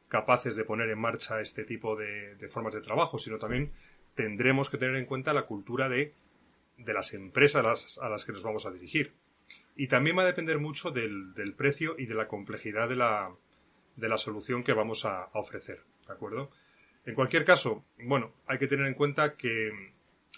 capaces 0.07 0.55
de 0.55 0.63
poner 0.63 0.89
en 0.89 0.99
marcha 0.99 1.41
este 1.41 1.63
tipo 1.63 1.95
de, 1.95 2.37
formas 2.49 2.75
de 2.75 2.81
trabajo, 2.81 3.17
sino 3.17 3.37
también 3.37 3.71
tendremos 4.13 4.69
que 4.69 4.77
tener 4.77 4.95
en 4.95 5.05
cuenta 5.05 5.33
la 5.33 5.43
cultura 5.43 5.89
de, 5.89 6.13
de 6.77 6.93
las 6.93 7.13
empresas 7.13 7.97
a 7.99 8.09
las, 8.09 8.25
que 8.25 8.31
nos 8.31 8.43
vamos 8.43 8.65
a 8.65 8.71
dirigir. 8.71 9.13
Y 9.75 9.87
también 9.87 10.17
va 10.17 10.21
a 10.21 10.25
depender 10.25 10.59
mucho 10.59 10.91
del, 10.91 11.33
del, 11.33 11.53
precio 11.53 11.95
y 11.97 12.05
de 12.05 12.15
la 12.15 12.27
complejidad 12.27 12.87
de 12.87 12.95
la, 12.95 13.35
de 13.95 14.09
la 14.09 14.17
solución 14.17 14.63
que 14.63 14.73
vamos 14.73 15.05
a, 15.05 15.29
ofrecer, 15.33 15.83
¿de 16.07 16.13
acuerdo? 16.13 16.51
En 17.05 17.13
cualquier 17.13 17.45
caso, 17.45 17.83
bueno, 17.99 18.33
hay 18.47 18.57
que 18.57 18.67
tener 18.67 18.87
en 18.87 18.93
cuenta 18.93 19.35
que 19.35 19.67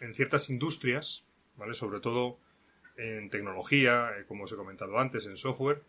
en 0.01 0.13
ciertas 0.13 0.49
industrias, 0.49 1.25
¿vale? 1.55 1.73
Sobre 1.73 1.99
todo 1.99 2.39
en 2.97 3.29
tecnología, 3.29 4.11
eh, 4.17 4.25
como 4.27 4.45
os 4.45 4.51
he 4.51 4.55
comentado 4.55 4.97
antes, 4.97 5.25
en 5.25 5.37
software, 5.37 5.83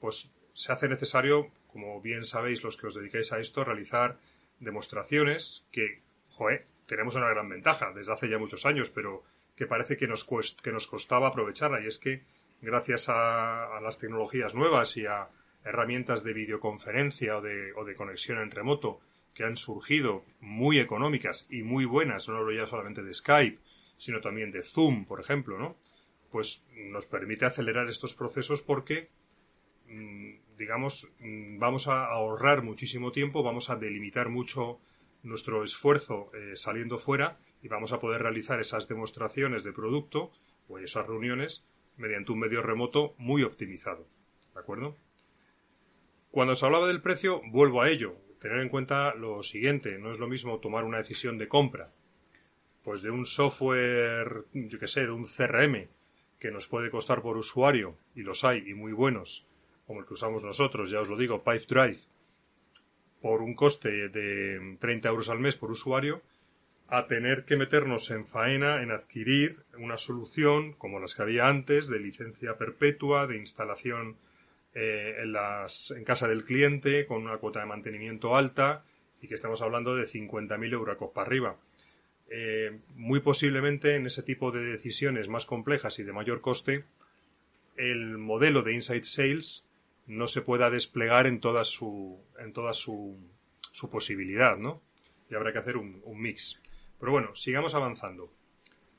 pues 0.00 0.32
se 0.54 0.72
hace 0.72 0.88
necesario, 0.88 1.50
como 1.68 2.00
bien 2.00 2.24
sabéis 2.24 2.64
los 2.64 2.76
que 2.76 2.86
os 2.88 2.94
dedicáis 2.94 3.32
a 3.32 3.38
esto, 3.38 3.64
realizar 3.64 4.18
demostraciones 4.58 5.66
que, 5.70 6.02
joder, 6.30 6.66
tenemos 6.86 7.14
una 7.14 7.28
gran 7.28 7.48
ventaja 7.48 7.92
desde 7.92 8.12
hace 8.12 8.28
ya 8.28 8.38
muchos 8.38 8.66
años, 8.66 8.90
pero 8.90 9.22
que 9.54 9.66
parece 9.66 9.96
que 9.96 10.06
nos, 10.06 10.24
que 10.62 10.72
nos 10.72 10.86
costaba 10.86 11.28
aprovecharla 11.28 11.80
y 11.80 11.86
es 11.86 11.98
que 11.98 12.24
gracias 12.60 13.08
a, 13.08 13.80
las 13.82 13.98
tecnologías 13.98 14.54
nuevas 14.54 14.96
y 14.96 15.06
a 15.06 15.28
herramientas 15.64 16.24
de 16.24 16.32
videoconferencia 16.32 17.36
o 17.36 17.42
de, 17.42 17.94
conexión 17.96 18.38
en 18.38 18.50
remoto 18.50 19.00
que 19.34 19.44
han 19.44 19.56
surgido 19.56 20.24
muy 20.40 20.78
económicas 20.78 21.46
y 21.48 21.62
muy 21.62 21.84
buenas, 21.84 22.28
no 22.28 22.36
hablo 22.36 22.52
ya 22.52 22.66
solamente 22.66 23.02
de 23.02 23.14
Skype, 23.14 23.58
sino 23.96 24.20
también 24.20 24.50
de 24.50 24.62
Zoom, 24.62 25.04
por 25.04 25.20
ejemplo, 25.20 25.58
¿no? 25.58 25.76
Pues 26.30 26.64
nos 26.74 27.06
permite 27.06 27.44
acelerar 27.44 27.88
estos 27.88 28.14
procesos 28.14 28.62
porque, 28.62 29.10
mm, 29.86 30.56
digamos, 30.58 31.12
mm, 31.20 31.58
vamos 31.58 31.86
a 31.86 32.06
ahorrar 32.06 32.62
muchísimo 32.62 33.12
tiempo, 33.12 33.42
vamos 33.42 33.70
a 33.70 33.76
delimitar 33.76 34.28
mucho 34.28 34.80
nuestro 35.22 35.62
esfuerzo 35.62 36.30
eh, 36.34 36.56
saliendo 36.56 36.98
fuera 36.98 37.38
y 37.62 37.68
vamos 37.68 37.92
a 37.92 38.00
poder 38.00 38.22
realizar 38.22 38.60
esas 38.60 38.88
demostraciones 38.88 39.64
de 39.64 39.72
producto 39.72 40.32
o 40.68 40.78
esas 40.78 41.06
reuniones 41.06 41.64
mediante 41.98 42.32
un 42.32 42.38
medio 42.38 42.62
remoto 42.62 43.14
muy 43.18 43.42
optimizado. 43.42 44.06
¿De 44.54 44.60
acuerdo? 44.60 44.96
Cuando 46.30 46.54
se 46.54 46.64
hablaba 46.64 46.86
del 46.88 47.02
precio, 47.02 47.42
vuelvo 47.46 47.82
a 47.82 47.90
ello. 47.90 48.16
Tener 48.40 48.58
en 48.58 48.68
cuenta 48.68 49.14
lo 49.14 49.42
siguiente, 49.42 49.98
no 49.98 50.12
es 50.12 50.18
lo 50.18 50.28
mismo 50.28 50.58
tomar 50.58 50.84
una 50.84 50.98
decisión 50.98 51.38
de 51.38 51.48
compra, 51.48 51.90
pues 52.84 53.02
de 53.02 53.10
un 53.10 53.26
software, 53.26 54.44
yo 54.52 54.78
que 54.78 54.86
sé, 54.86 55.02
de 55.02 55.10
un 55.10 55.24
CRM, 55.24 55.88
que 56.38 56.50
nos 56.50 56.68
puede 56.68 56.90
costar 56.90 57.20
por 57.20 57.36
usuario, 57.36 57.96
y 58.14 58.22
los 58.22 58.44
hay, 58.44 58.62
y 58.68 58.74
muy 58.74 58.92
buenos, 58.92 59.44
como 59.86 60.00
el 60.00 60.06
que 60.06 60.14
usamos 60.14 60.44
nosotros, 60.44 60.90
ya 60.90 61.00
os 61.00 61.08
lo 61.08 61.16
digo, 61.16 61.42
Pipedrive, 61.42 61.98
por 63.20 63.42
un 63.42 63.54
coste 63.54 64.08
de 64.08 64.76
30 64.78 65.08
euros 65.08 65.28
al 65.28 65.40
mes 65.40 65.56
por 65.56 65.72
usuario, 65.72 66.22
a 66.88 67.06
tener 67.06 67.44
que 67.44 67.56
meternos 67.56 68.10
en 68.10 68.26
faena 68.26 68.82
en 68.82 68.90
adquirir 68.90 69.58
una 69.76 69.98
solución 69.98 70.72
como 70.72 71.00
las 71.00 71.14
que 71.14 71.22
había 71.22 71.46
antes 71.46 71.88
de 71.88 72.00
licencia 72.00 72.56
perpetua, 72.56 73.26
de 73.26 73.36
instalación 73.36 74.16
eh, 74.74 75.16
en, 75.18 75.32
las, 75.32 75.90
en 75.90 76.04
casa 76.04 76.28
del 76.28 76.44
cliente 76.44 77.04
con 77.06 77.22
una 77.22 77.36
cuota 77.36 77.60
de 77.60 77.66
mantenimiento 77.66 78.36
alta 78.36 78.84
y 79.20 79.28
que 79.28 79.34
estamos 79.34 79.60
hablando 79.60 79.96
de 79.96 80.06
50.000 80.06 80.72
euros 80.72 80.96
para 81.12 81.26
arriba. 81.26 81.56
Eh, 82.30 82.78
muy 82.94 83.20
posiblemente 83.20 83.94
en 83.94 84.06
ese 84.06 84.22
tipo 84.22 84.50
de 84.50 84.64
decisiones 84.64 85.28
más 85.28 85.44
complejas 85.44 85.98
y 85.98 86.04
de 86.04 86.12
mayor 86.14 86.40
coste, 86.40 86.84
el 87.76 88.16
modelo 88.16 88.62
de 88.62 88.72
Inside 88.72 89.04
Sales 89.04 89.66
no 90.06 90.26
se 90.26 90.40
pueda 90.40 90.70
desplegar 90.70 91.26
en 91.26 91.40
toda 91.40 91.64
su, 91.64 92.18
en 92.38 92.54
toda 92.54 92.72
su, 92.72 93.18
su 93.72 93.90
posibilidad, 93.90 94.56
¿no? 94.56 94.80
Y 95.30 95.34
habrá 95.34 95.52
que 95.52 95.58
hacer 95.58 95.76
un 95.76 96.02
mix. 96.18 96.58
Pero 96.98 97.12
bueno, 97.12 97.34
sigamos 97.34 97.74
avanzando. 97.74 98.32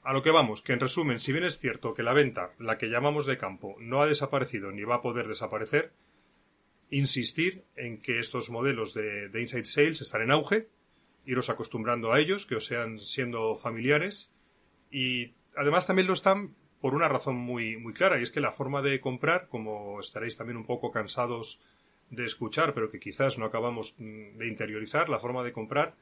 A 0.03 0.13
lo 0.13 0.21
que 0.21 0.31
vamos, 0.31 0.61
que 0.61 0.73
en 0.73 0.79
resumen, 0.79 1.19
si 1.19 1.33
bien 1.33 1.43
es 1.43 1.59
cierto 1.59 1.93
que 1.93 2.03
la 2.03 2.13
venta, 2.13 2.53
la 2.57 2.77
que 2.77 2.87
llamamos 2.87 3.25
de 3.25 3.37
campo, 3.37 3.75
no 3.79 4.01
ha 4.01 4.07
desaparecido 4.07 4.71
ni 4.71 4.83
va 4.83 4.95
a 4.95 5.01
poder 5.01 5.27
desaparecer, 5.27 5.91
insistir 6.89 7.63
en 7.75 8.01
que 8.01 8.19
estos 8.19 8.49
modelos 8.49 8.93
de, 8.93 9.29
inside 9.39 9.65
sales 9.65 10.01
están 10.01 10.21
en 10.21 10.31
auge, 10.31 10.69
iros 11.25 11.49
acostumbrando 11.49 12.11
a 12.11 12.19
ellos, 12.19 12.45
que 12.45 12.55
os 12.55 12.65
sean 12.65 12.99
siendo 12.99 13.55
familiares, 13.55 14.31
y 14.89 15.33
además 15.55 15.85
también 15.85 16.07
lo 16.07 16.13
están 16.13 16.55
por 16.81 16.95
una 16.95 17.09
razón 17.09 17.35
muy, 17.35 17.77
muy 17.77 17.93
clara, 17.93 18.19
y 18.19 18.23
es 18.23 18.31
que 18.31 18.39
la 18.39 18.53
forma 18.53 18.81
de 18.81 19.01
comprar, 19.01 19.47
como 19.49 19.99
estaréis 19.99 20.37
también 20.37 20.57
un 20.57 20.65
poco 20.65 20.91
cansados 20.91 21.59
de 22.09 22.25
escuchar, 22.25 22.73
pero 22.73 22.89
que 22.89 22.99
quizás 22.99 23.37
no 23.37 23.45
acabamos 23.45 23.95
de 23.97 24.47
interiorizar, 24.47 25.09
la 25.09 25.19
forma 25.19 25.43
de 25.43 25.51
comprar 25.51 25.93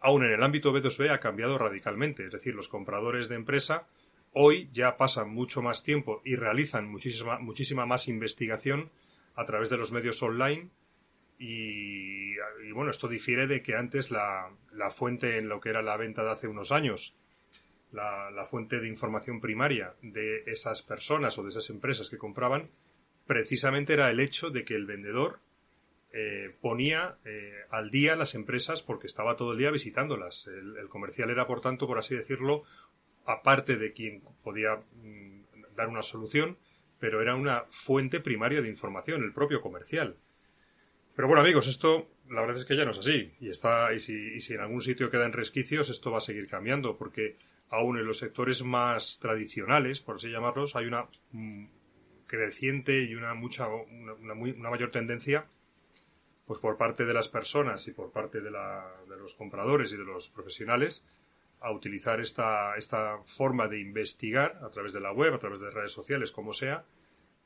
aún 0.00 0.24
en 0.24 0.32
el 0.32 0.42
ámbito 0.42 0.72
B2B 0.72 1.10
ha 1.10 1.20
cambiado 1.20 1.58
radicalmente. 1.58 2.26
Es 2.26 2.32
decir, 2.32 2.54
los 2.54 2.68
compradores 2.68 3.28
de 3.28 3.36
empresa 3.36 3.86
hoy 4.32 4.68
ya 4.72 4.96
pasan 4.96 5.30
mucho 5.30 5.62
más 5.62 5.82
tiempo 5.82 6.22
y 6.24 6.36
realizan 6.36 6.88
muchísima, 6.88 7.38
muchísima 7.38 7.86
más 7.86 8.08
investigación 8.08 8.90
a 9.34 9.44
través 9.44 9.70
de 9.70 9.76
los 9.76 9.92
medios 9.92 10.22
online 10.22 10.70
y, 11.42 12.34
bueno, 12.74 12.90
esto 12.90 13.08
difiere 13.08 13.46
de 13.46 13.62
que 13.62 13.74
antes 13.74 14.10
la, 14.10 14.50
fuente 14.90 15.38
en 15.38 15.48
lo 15.48 15.58
que 15.58 15.70
era 15.70 15.80
la 15.80 15.96
venta 15.96 16.22
de 16.22 16.30
hace 16.30 16.48
unos 16.48 16.70
años, 16.70 17.14
la, 17.92 18.30
la, 18.30 18.44
fuente 18.44 18.78
de 18.78 18.86
información 18.86 19.40
primaria 19.40 19.94
de 20.02 20.42
esas 20.46 20.82
personas 20.82 21.38
o 21.38 21.42
de 21.42 21.48
esas 21.48 21.70
empresas 21.70 22.10
que 22.10 22.18
compraban, 22.18 22.68
precisamente 23.26 23.94
era 23.94 24.10
el 24.10 24.20
hecho 24.20 24.50
de 24.50 24.66
que 24.66 24.74
el 24.74 24.84
vendedor 24.84 25.40
eh, 26.12 26.56
ponía 26.60 27.18
eh, 27.24 27.52
al 27.70 27.90
día 27.90 28.16
las 28.16 28.34
empresas 28.34 28.82
porque 28.82 29.06
estaba 29.06 29.36
todo 29.36 29.52
el 29.52 29.58
día 29.58 29.70
visitándolas. 29.70 30.48
El, 30.48 30.88
comercial 30.88 31.30
era, 31.30 31.46
por 31.46 31.60
tanto, 31.60 31.86
por 31.86 31.98
así 31.98 32.16
decirlo, 32.16 32.64
aparte 33.26 33.76
de 33.76 33.92
quien 33.92 34.22
podía 34.42 34.76
mm, 34.76 35.74
dar 35.76 35.88
una 35.88 36.02
solución, 36.02 36.58
pero 36.98 37.22
era 37.22 37.36
una 37.36 37.64
fuente 37.70 38.18
primaria 38.20 38.60
de 38.60 38.68
información, 38.68 39.22
el 39.22 39.32
propio 39.32 39.60
comercial. 39.60 40.16
Pero 41.14 41.28
bueno, 41.28 41.42
amigos, 41.42 41.68
esto 41.68 42.08
la 42.28 42.40
verdad 42.40 42.56
es 42.56 42.64
que 42.64 42.76
ya 42.76 42.84
no 42.84 42.90
es 42.90 42.98
así. 42.98 43.32
Y, 43.40 43.48
está, 43.48 43.92
y, 43.92 44.00
si, 44.00 44.14
y 44.34 44.40
si 44.40 44.54
en 44.54 44.60
algún 44.60 44.80
sitio 44.80 45.10
quedan 45.10 45.32
resquicios, 45.32 45.90
esto 45.90 46.10
va 46.10 46.18
a 46.18 46.22
seguir 46.22 46.48
cambiando, 46.48 46.96
porque 46.96 47.36
aún 47.68 47.98
en 47.98 48.06
los 48.06 48.18
sectores 48.18 48.64
más 48.64 49.20
tradicionales, 49.20 50.00
por 50.00 50.16
así 50.16 50.28
llamarlos, 50.28 50.74
hay 50.74 50.86
una 50.86 51.06
mm, 51.30 51.66
creciente 52.26 53.04
y 53.04 53.14
una, 53.14 53.34
mucha, 53.34 53.68
una, 53.68 54.34
una 54.34 54.70
mayor 54.70 54.90
tendencia 54.90 55.46
pues 56.50 56.58
por 56.58 56.76
parte 56.76 57.04
de 57.04 57.14
las 57.14 57.28
personas 57.28 57.86
y 57.86 57.92
por 57.92 58.10
parte 58.10 58.40
de, 58.40 58.50
los 58.50 59.36
compradores 59.36 59.92
y 59.92 59.96
de 59.96 60.02
los 60.02 60.30
profesionales 60.30 61.06
a 61.60 61.70
utilizar 61.70 62.20
esta, 62.20 62.74
esta 62.76 63.18
forma 63.24 63.68
de 63.68 63.78
investigar 63.78 64.58
a 64.60 64.68
través 64.68 64.92
de 64.92 64.98
la 64.98 65.12
web, 65.12 65.32
a 65.32 65.38
través 65.38 65.60
de 65.60 65.70
redes 65.70 65.92
sociales, 65.92 66.32
como 66.32 66.52
sea, 66.52 66.84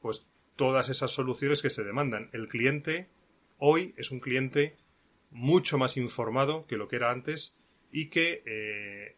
pues 0.00 0.26
todas 0.56 0.88
esas 0.88 1.10
soluciones 1.10 1.60
que 1.60 1.68
se 1.68 1.84
demandan. 1.84 2.30
El 2.32 2.48
cliente 2.48 3.10
hoy 3.58 3.92
es 3.98 4.10
un 4.10 4.20
cliente 4.20 4.78
mucho 5.30 5.76
más 5.76 5.98
informado 5.98 6.66
que 6.66 6.78
lo 6.78 6.88
que 6.88 6.96
era 6.96 7.10
antes 7.10 7.58
y 7.92 8.08
que 8.08 8.42
eh, 8.46 9.16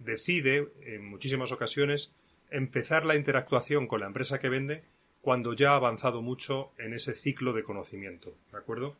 decide 0.00 0.72
en 0.80 1.08
muchísimas 1.08 1.52
ocasiones 1.52 2.12
empezar 2.50 3.06
la 3.06 3.14
interactuación 3.14 3.86
con 3.86 4.00
la 4.00 4.08
empresa 4.08 4.40
que 4.40 4.48
vende 4.48 4.82
cuando 5.20 5.52
ya 5.52 5.70
ha 5.70 5.76
avanzado 5.76 6.20
mucho 6.20 6.72
en 6.78 6.94
ese 6.94 7.14
ciclo 7.14 7.52
de 7.52 7.62
conocimiento. 7.62 8.34
¿De 8.50 8.58
acuerdo? 8.58 8.96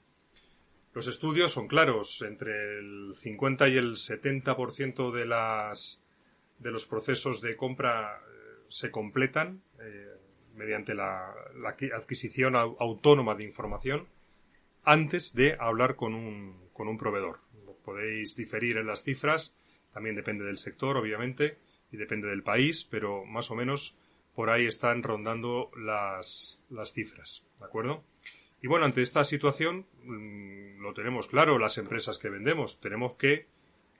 Los 0.92 1.06
estudios 1.06 1.52
son 1.52 1.68
claros, 1.68 2.20
entre 2.22 2.78
el 2.78 3.12
50 3.14 3.68
y 3.68 3.76
el 3.76 3.92
70% 3.92 5.12
de 5.12 5.24
las 5.24 6.02
de 6.58 6.70
los 6.70 6.86
procesos 6.86 7.40
de 7.40 7.56
compra 7.56 8.18
eh, 8.18 8.64
se 8.68 8.90
completan 8.90 9.62
eh, 9.80 10.08
mediante 10.54 10.94
la, 10.94 11.32
adquisición 11.96 12.54
autónoma 12.54 13.34
de 13.34 13.44
información 13.44 14.06
antes 14.84 15.34
de 15.34 15.56
hablar 15.58 15.96
con 15.96 16.14
un, 16.14 16.68
con 16.72 16.88
un 16.88 16.98
proveedor. 16.98 17.40
Podéis 17.84 18.36
diferir 18.36 18.76
en 18.76 18.86
las 18.86 19.02
cifras, 19.02 19.56
también 19.94 20.16
depende 20.16 20.44
del 20.44 20.58
sector, 20.58 20.96
obviamente, 20.96 21.56
y 21.90 21.96
depende 21.96 22.28
del 22.28 22.42
país, 22.42 22.86
pero 22.90 23.24
más 23.24 23.50
o 23.50 23.54
menos 23.54 23.96
por 24.34 24.50
ahí 24.50 24.66
están 24.66 25.02
rondando 25.02 25.70
las, 25.76 26.60
las 26.68 26.92
cifras, 26.92 27.44
¿de 27.58 27.64
acuerdo? 27.64 28.04
Y 28.62 28.68
bueno, 28.68 28.84
ante 28.84 29.02
esta 29.02 29.24
situación, 29.24 29.86
mm, 30.04 30.82
lo 30.82 30.94
tenemos 30.94 31.28
claro, 31.28 31.58
las 31.58 31.78
empresas 31.78 32.18
que 32.18 32.28
vendemos, 32.28 32.80
tenemos 32.80 33.14
que 33.14 33.46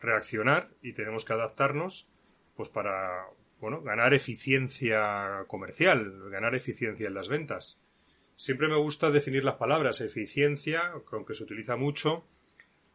reaccionar 0.00 0.70
y 0.82 0.92
tenemos 0.92 1.24
que 1.24 1.32
adaptarnos, 1.32 2.08
pues 2.56 2.68
para, 2.68 3.26
bueno, 3.60 3.82
ganar 3.82 4.14
eficiencia 4.14 5.44
comercial, 5.46 6.30
ganar 6.30 6.54
eficiencia 6.54 7.06
en 7.06 7.14
las 7.14 7.28
ventas. 7.28 7.80
Siempre 8.36 8.68
me 8.68 8.76
gusta 8.76 9.10
definir 9.10 9.44
las 9.44 9.56
palabras 9.56 10.00
eficiencia, 10.00 10.92
aunque 11.12 11.34
se 11.34 11.44
utiliza 11.44 11.76
mucho, 11.76 12.24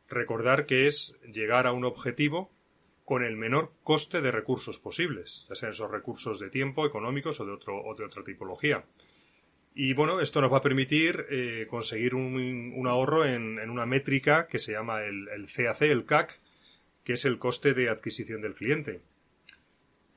recordar 0.07 0.65
que 0.65 0.87
es 0.87 1.19
llegar 1.31 1.67
a 1.67 1.71
un 1.71 1.85
objetivo 1.85 2.51
con 3.05 3.23
el 3.23 3.37
menor 3.37 3.71
coste 3.83 4.21
de 4.21 4.31
recursos 4.31 4.79
posibles, 4.79 5.45
ya 5.47 5.55
sean 5.55 5.71
esos 5.71 5.91
recursos 5.91 6.39
de 6.39 6.49
tiempo, 6.49 6.87
económicos 6.87 7.39
o 7.39 7.45
de, 7.45 7.51
otro, 7.51 7.79
o 7.79 7.93
de 7.93 8.03
otra 8.03 8.23
tipología. 8.23 8.83
Y 9.77 9.93
bueno, 9.93 10.21
esto 10.21 10.39
nos 10.39 10.53
va 10.53 10.59
a 10.59 10.61
permitir 10.61 11.25
eh, 11.29 11.67
conseguir 11.69 12.15
un, 12.15 12.87
ahorro 12.87 13.25
en, 13.25 13.59
una 13.69 13.85
métrica 13.85 14.47
que 14.47 14.57
se 14.57 14.71
llama 14.71 15.03
el, 15.03 15.27
CAC, 15.53 15.81
el 15.81 16.05
CAC, 16.05 16.39
que 17.03 17.13
es 17.13 17.25
el 17.25 17.37
coste 17.37 17.73
de 17.73 17.89
adquisición 17.89 18.41
del 18.41 18.53
cliente. 18.53 19.01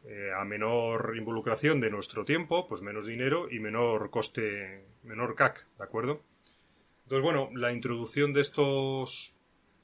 Eh, 0.07 0.31
a 0.35 0.45
menor 0.45 1.15
involucración 1.17 1.81
de 1.81 1.91
nuestro 1.91 2.25
tiempo, 2.25 2.69
pues 2.69 2.83
menos 2.83 3.05
dinero 3.05 3.49
y 3.51 3.59
menor 3.59 4.11
coste, 4.11 4.85
menor 5.03 5.35
CAC, 5.35 5.67
¿de 5.77 5.85
acuerdo? 5.85 6.23
Entonces, 7.03 7.25
bueno, 7.25 7.51
la 7.53 7.73
introducción 7.73 8.33
de 8.33 8.43
estos 8.43 9.37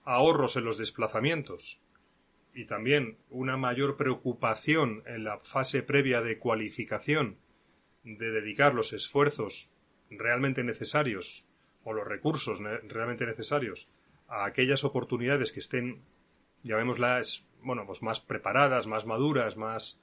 ahorros 0.05 0.55
en 0.55 0.67
los 0.67 0.79
desplazamientos 0.79 1.81
y 2.55 2.67
también 2.67 3.19
una 3.29 3.57
mayor 3.57 3.97
preocupación 3.97 5.03
en 5.07 5.25
la 5.25 5.41
fase 5.41 5.83
previa 5.83 6.21
de 6.21 6.39
cualificación 6.39 7.39
de 8.05 8.31
dedicar 8.31 8.75
los 8.75 8.93
esfuerzos 8.93 9.71
realmente 10.11 10.63
necesarios 10.63 11.45
o 11.85 11.93
los 11.93 12.07
recursos 12.07 12.61
realmente 12.61 13.27
necesarios 13.27 13.89
a 14.29 14.45
aquellas 14.45 14.85
oportunidades 14.85 15.53
que 15.53 15.61
estén, 15.61 16.03
llamémoslas, 16.63 17.45
bueno, 17.63 17.87
pues 17.87 18.03
más 18.03 18.21
preparadas, 18.21 18.87
más 18.87 19.07
maduras, 19.07 19.57
más, 19.57 20.01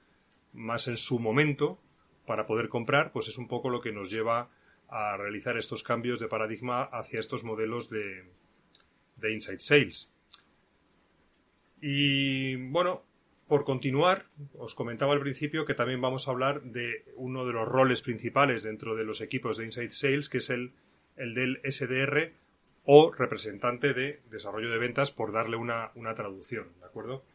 más 0.52 0.88
en 0.88 0.96
su 0.96 1.18
momento 1.18 1.78
para 2.26 2.46
poder 2.46 2.68
comprar, 2.68 3.12
pues 3.12 3.28
es 3.28 3.38
un 3.38 3.48
poco 3.48 3.70
lo 3.70 3.80
que 3.80 3.92
nos 3.92 4.10
lleva 4.10 4.50
a 4.88 5.16
realizar 5.16 5.56
estos 5.56 5.82
cambios 5.82 6.20
de 6.20 6.28
paradigma 6.28 6.82
hacia 6.82 7.18
estos 7.18 7.44
modelos 7.44 7.88
de, 7.88 8.24
de 9.16 9.32
inside 9.32 9.60
sales. 9.60 10.12
Y 11.80 12.56
bueno, 12.56 13.02
por 13.52 13.66
continuar, 13.66 14.24
os 14.56 14.74
comentaba 14.74 15.12
al 15.12 15.20
principio 15.20 15.66
que 15.66 15.74
también 15.74 16.00
vamos 16.00 16.26
a 16.26 16.30
hablar 16.30 16.62
de 16.62 17.04
uno 17.16 17.44
de 17.44 17.52
los 17.52 17.68
roles 17.68 18.00
principales 18.00 18.62
dentro 18.62 18.96
de 18.96 19.04
los 19.04 19.20
equipos 19.20 19.58
de 19.58 19.66
inside 19.66 19.90
sales, 19.90 20.30
que 20.30 20.38
es 20.38 20.48
el, 20.48 20.72
el 21.16 21.34
del 21.34 21.60
SDR 21.62 22.32
o 22.86 23.12
representante 23.12 23.92
de 23.92 24.22
desarrollo 24.30 24.70
de 24.70 24.78
ventas, 24.78 25.10
por 25.10 25.32
darle 25.32 25.58
una, 25.58 25.90
una 25.96 26.14
traducción, 26.14 26.68
¿de 26.80 26.86
acuerdo? 26.86 27.26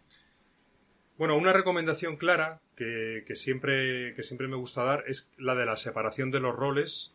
Bueno, 1.20 1.38
una 1.38 1.54
recomendación 1.54 2.18
clara 2.18 2.62
que, 2.76 3.24
siempre, 3.36 4.16
que 4.16 4.24
siempre 4.24 4.48
me 4.48 4.56
gusta 4.56 4.84
dar 4.84 5.04
es 5.06 5.30
la 5.38 5.54
de 5.54 5.68
la 5.68 5.78
separación 5.78 6.32
de 6.32 6.40
los 6.40 6.56
roles 6.56 7.14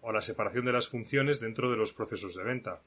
o 0.00 0.12
la 0.12 0.22
separación 0.22 0.64
de 0.64 0.72
las 0.72 0.88
funciones 0.88 1.40
dentro 1.40 1.70
de 1.70 1.76
los 1.76 1.92
procesos 1.92 2.34
de 2.36 2.44
venta. 2.44 2.80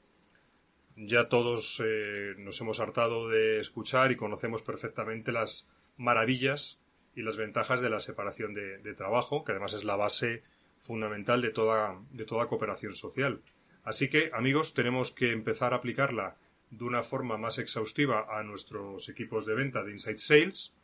Ya 0.96 1.28
todos 1.28 1.82
eh, 1.84 2.34
nos 2.38 2.60
hemos 2.60 2.80
hartado 2.80 3.28
de 3.28 3.60
escuchar 3.60 4.12
y 4.12 4.16
conocemos 4.16 4.62
perfectamente 4.62 5.32
las 5.32 5.68
maravillas 5.96 6.78
y 7.16 7.22
las 7.22 7.36
ventajas 7.36 7.80
de 7.80 7.90
la 7.90 8.00
separación 8.00 8.54
de, 8.54 8.78
de 8.78 8.94
trabajo, 8.94 9.44
que 9.44 9.52
además 9.52 9.74
es 9.74 9.84
la 9.84 9.96
base 9.96 10.42
fundamental 10.78 11.40
de 11.40 11.50
toda, 11.50 11.98
de 12.10 12.24
toda 12.24 12.46
cooperación 12.46 12.94
social. 12.94 13.40
Así 13.84 14.08
que, 14.08 14.30
amigos, 14.32 14.74
tenemos 14.74 15.10
que 15.10 15.32
empezar 15.32 15.72
a 15.72 15.76
aplicarla 15.76 16.36
de 16.70 16.84
una 16.84 17.02
forma 17.02 17.36
más 17.36 17.58
exhaustiva 17.58 18.26
a 18.28 18.42
nuestros 18.42 19.08
equipos 19.08 19.46
de 19.46 19.54
venta 19.54 19.82
de 19.82 19.92
Inside 19.92 20.18
Sales. 20.18 20.74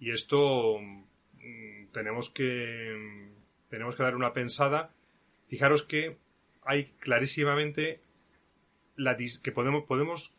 Y 0.00 0.10
esto 0.10 0.78
mm, 0.80 1.86
tenemos 1.92 2.30
que 2.30 3.28
tenemos 3.68 3.96
que 3.96 4.02
dar 4.02 4.16
una 4.16 4.32
pensada. 4.32 4.90
Fijaros 5.48 5.82
que 5.82 6.16
hay 6.62 6.84
clarísimamente 6.98 8.00
la 8.98 9.16
que 9.16 9.52
podemos 9.52 9.84
podemos 9.84 10.34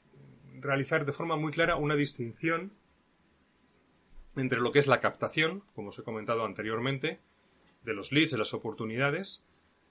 realizar 0.59 1.05
de 1.05 1.13
forma 1.13 1.37
muy 1.37 1.51
clara 1.51 1.77
una 1.77 1.95
distinción 1.95 2.71
entre 4.35 4.59
lo 4.59 4.71
que 4.71 4.79
es 4.79 4.87
la 4.87 4.99
captación, 4.99 5.63
como 5.73 5.89
os 5.89 5.99
he 5.99 6.03
comentado 6.03 6.45
anteriormente, 6.45 7.19
de 7.83 7.93
los 7.93 8.11
leads, 8.11 8.31
de 8.31 8.37
las 8.37 8.53
oportunidades. 8.53 9.43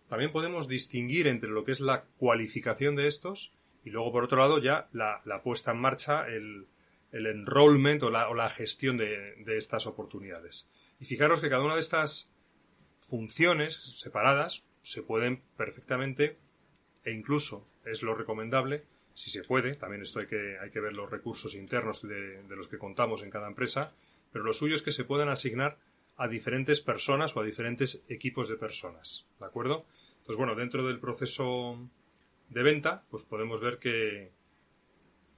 También 0.08 0.32
podemos 0.32 0.68
distinguir 0.68 1.26
entre 1.26 1.50
lo 1.50 1.64
que 1.64 1.72
es 1.72 1.80
la 1.80 2.04
cualificación 2.18 2.94
de 2.94 3.06
estos 3.06 3.52
y 3.84 3.90
luego, 3.90 4.12
por 4.12 4.25
otro 4.25 4.38
lado, 4.38 4.58
ya 4.58 4.88
la, 4.92 5.42
puesta 5.42 5.72
en 5.72 5.80
marcha, 5.80 6.28
el, 6.28 6.66
el 7.10 7.26
enrollment 7.26 8.02
o 8.02 8.10
la, 8.10 8.28
o 8.28 8.34
la 8.34 8.50
gestión 8.50 8.96
de, 8.96 9.34
de, 9.44 9.56
estas 9.56 9.87
oportunidades. 9.87 10.68
Y 11.00 11.06
fijaros 11.06 11.40
que 11.40 11.48
cada 11.48 11.64
una 11.64 11.75
de 11.75 11.80
estas 11.80 12.30
funciones 13.00 13.75
separadas 13.98 14.64
se 14.82 15.02
pueden 15.02 15.42
perfectamente 15.56 16.38
e 17.04 17.12
incluso 17.12 17.66
es 17.90 18.02
lo 18.02 18.14
recomendable, 18.14 18.85
si 19.14 19.30
se 19.30 19.42
puede, 19.42 19.75
también 19.75 20.02
esto 20.02 20.21
hay 20.21 20.26
que, 20.26 20.59
hay 20.59 20.71
que 20.71 20.80
ver 20.80 20.92
los 20.92 21.11
recursos 21.11 21.54
internos 21.54 22.02
de, 22.02 22.42
de 22.42 22.57
los 22.57 22.68
que 22.68 22.78
contamos 22.78 23.23
en 23.23 23.30
cada 23.30 23.49
empresa, 23.49 23.92
pero 24.33 24.44
lo 24.44 24.55
suyo 24.55 24.74
es 24.74 24.83
que 24.83 24.92
se 24.92 25.05
puedan 25.05 25.29
asignar 25.29 25.79
a 26.16 26.29
diferentes 26.29 26.81
personas 26.81 27.37
o 27.37 27.40
a 27.40 27.44
diferentes 27.44 28.03
equipos 28.09 28.48
de 28.48 28.57
personas, 28.57 29.27
¿de 29.38 29.46
acuerdo? 29.46 29.87
Entonces, 30.18 30.37
bueno, 30.37 30.55
dentro 30.55 30.87
del 30.87 31.01
proceso 31.01 31.79
de 32.48 32.62
venta, 32.62 33.05
pues 33.11 33.24
podemos 33.24 33.61
ver 33.61 33.79
que 33.79 34.31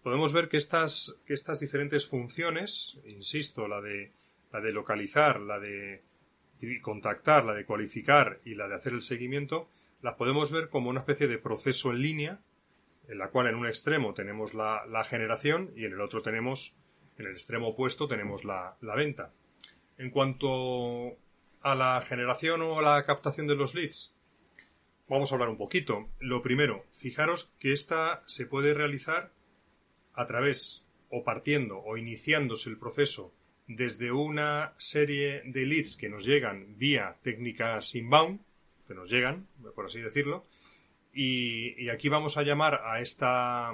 podemos 0.02 0.32
ver 0.32 0.48
que 0.48 0.56
estas, 0.56 1.16
que 1.26 1.34
estas 1.34 1.60
diferentes 1.60 2.06
funciones, 2.06 2.98
insisto, 3.04 3.68
la 3.68 3.80
de, 3.80 4.12
la 4.52 4.60
de 4.60 4.72
localizar, 4.72 5.40
la 5.40 5.58
de 5.58 6.02
contactar, 6.82 7.44
la 7.44 7.54
de 7.54 7.64
cualificar 7.64 8.40
y 8.44 8.54
la 8.54 8.68
de 8.68 8.74
hacer 8.74 8.92
el 8.92 9.02
seguimiento, 9.02 9.68
las 10.02 10.14
podemos 10.14 10.50
ver 10.52 10.68
como 10.68 10.90
una 10.90 11.00
especie 11.00 11.28
de 11.28 11.38
proceso 11.38 11.90
en 11.90 12.02
línea, 12.02 12.40
en 13.08 13.18
la 13.18 13.30
cual 13.30 13.48
en 13.48 13.56
un 13.56 13.66
extremo 13.66 14.14
tenemos 14.14 14.54
la, 14.54 14.86
la 14.86 15.04
generación 15.04 15.72
y 15.76 15.84
en 15.84 15.92
el 15.92 16.00
otro 16.00 16.22
tenemos, 16.22 16.74
en 17.18 17.26
el 17.26 17.32
extremo 17.32 17.68
opuesto 17.68 18.08
tenemos 18.08 18.44
la, 18.44 18.76
la 18.80 18.94
venta. 18.94 19.32
En 19.98 20.10
cuanto 20.10 21.16
a 21.60 21.74
la 21.74 22.00
generación 22.02 22.62
o 22.62 22.78
a 22.78 22.82
la 22.82 23.04
captación 23.04 23.46
de 23.46 23.56
los 23.56 23.74
leads, 23.74 24.14
vamos 25.08 25.30
a 25.30 25.34
hablar 25.34 25.50
un 25.50 25.58
poquito. 25.58 26.08
Lo 26.20 26.40
primero, 26.40 26.86
fijaros 26.92 27.52
que 27.58 27.72
esta 27.72 28.22
se 28.26 28.46
puede 28.46 28.74
realizar 28.74 29.32
a 30.14 30.26
través 30.26 30.84
o 31.10 31.24
partiendo 31.24 31.78
o 31.78 31.96
iniciándose 31.96 32.70
el 32.70 32.78
proceso 32.78 33.34
desde 33.66 34.12
una 34.12 34.74
serie 34.78 35.42
de 35.44 35.66
leads 35.66 35.96
que 35.96 36.08
nos 36.08 36.24
llegan 36.24 36.78
vía 36.78 37.18
técnicas 37.22 37.94
inbound, 37.94 38.40
que 38.90 38.96
nos 38.96 39.09
llegan, 39.09 39.46
por 39.76 39.87
así 39.87 40.00
decirlo, 40.00 40.44
y, 41.12 41.88
aquí 41.90 42.09
vamos 42.09 42.37
a 42.37 42.42
llamar 42.42 42.83
a 42.85 43.00
esta 43.00 43.70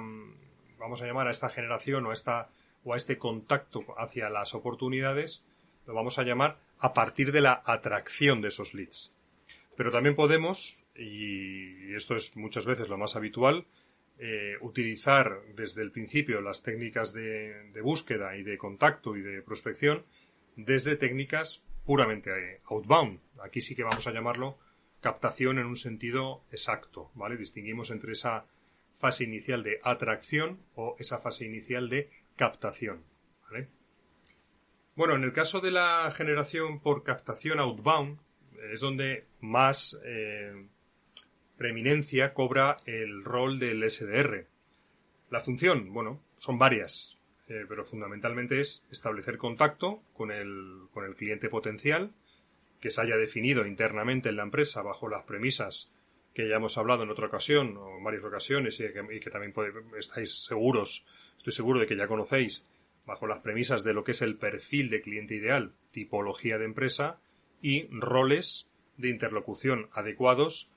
vamos 0.77 1.01
a 1.01 1.07
llamar 1.07 1.27
a 1.27 1.31
esta 1.31 1.49
generación 1.49 2.05
o 2.05 2.11
a 2.11 2.13
esta 2.13 2.49
o 2.83 2.93
a 2.93 2.97
este 2.97 3.17
contacto 3.17 3.83
hacia 3.97 4.29
las 4.29 4.53
oportunidades, 4.53 5.43
lo 5.87 5.95
vamos 5.95 6.19
a 6.19 6.23
llamar 6.23 6.59
a 6.77 6.93
partir 6.93 7.31
de 7.31 7.41
la 7.41 7.63
atracción 7.65 8.41
de 8.41 8.49
esos 8.49 8.75
leads. 8.75 9.11
Pero 9.75 9.89
también 9.89 10.15
podemos 10.15 10.77
y 10.95 11.95
esto 11.95 12.15
es 12.15 12.37
muchas 12.37 12.67
veces 12.67 12.87
lo 12.87 12.99
más 12.99 13.15
habitual, 13.15 13.65
eh, 14.19 14.53
utilizar 14.61 15.41
desde 15.55 15.81
el 15.81 15.91
principio 15.91 16.41
las 16.41 16.61
técnicas 16.61 17.11
de, 17.11 17.71
búsqueda 17.81 18.37
y 18.37 18.43
de 18.43 18.55
contacto 18.59 19.17
y 19.17 19.21
de 19.21 19.41
prospección 19.41 20.05
desde 20.55 20.95
técnicas 20.95 21.63
puramente 21.85 22.61
outbound. 22.65 23.19
Aquí 23.43 23.61
sí 23.61 23.75
que 23.75 23.83
vamos 23.83 24.05
a 24.05 24.11
llamarlo 24.11 24.59
captación 25.07 25.57
en 25.57 25.67
un 25.67 25.77
sentido 25.77 26.43
exacto, 26.51 27.11
¿vale? 27.15 27.37
Distinguimos 27.37 27.91
entre 27.91 28.11
esa 28.11 28.43
fase 28.93 29.23
inicial 29.23 29.63
de 29.63 29.79
atracción 29.81 30.59
o 30.75 30.97
esa 30.99 31.17
fase 31.17 31.45
inicial 31.45 31.87
de 31.87 32.09
captación. 32.35 33.05
Bueno, 34.97 35.15
en 35.15 35.23
el 35.23 35.31
caso 35.31 35.61
de 35.61 35.71
la 35.71 36.11
generación 36.13 36.81
por 36.81 37.03
captación 37.03 37.59
outbound, 37.59 38.19
es 38.73 38.81
donde 38.81 39.27
más 39.39 39.97
eh, 40.03 40.67
preeminencia 41.55 42.33
cobra 42.33 42.77
el 42.85 43.23
rol 43.23 43.59
del 43.59 43.89
SDR. 43.89 44.45
La 45.29 45.39
función, 45.39 45.93
bueno, 45.93 46.19
son 46.35 46.57
varias, 46.57 47.15
eh, 47.47 47.63
pero 47.69 47.85
fundamentalmente 47.85 48.59
es 48.59 48.83
establecer 48.91 49.37
contacto 49.37 50.01
con 50.13 50.31
el, 50.31 50.87
con 50.91 51.05
el 51.05 51.15
cliente 51.15 51.47
potencial, 51.47 52.11
que 52.79 52.91
se 52.91 53.01
haya 53.01 53.17
definido 53.17 53.65
internamente 53.65 54.29
en 54.29 54.37
la 54.37 54.43
empresa 54.43 54.81
bajo 54.81 55.09
las 55.09 55.23
premisas 55.23 55.91
que 56.33 56.47
ya 56.47 56.57
hemos 56.57 56.77
hablado 56.77 57.03
en 57.03 57.09
otra 57.09 57.27
ocasión 57.27 57.75
o 57.77 57.97
en 57.97 58.03
varias 58.03 58.23
ocasiones 58.23 58.79
y 58.79 59.19
que, 59.19 59.31
también 59.31 59.53
estáis 59.97 60.45
seguros, 60.45 61.03
estoy 61.35 61.51
seguro 61.51 61.79
de 61.79 61.87
que 61.87 61.95
ya 61.95 62.07
conocéis, 62.07 62.63
bajo 63.07 63.25
las 63.25 63.39
premisas 63.39 63.83
de 63.83 63.93
lo 63.93 64.03
que 64.03 64.11
es 64.11 64.21
el 64.21 64.37
perfil 64.37 64.91
de 64.91 65.01
cliente 65.01 65.33
ideal, 65.33 65.73
tipología 65.91 66.59
de 66.59 66.65
empresa 66.65 67.19
y 67.59 67.87
roles 67.89 68.67
de 68.97 69.09
interlocución 69.09 69.89
adecuados 69.93 70.69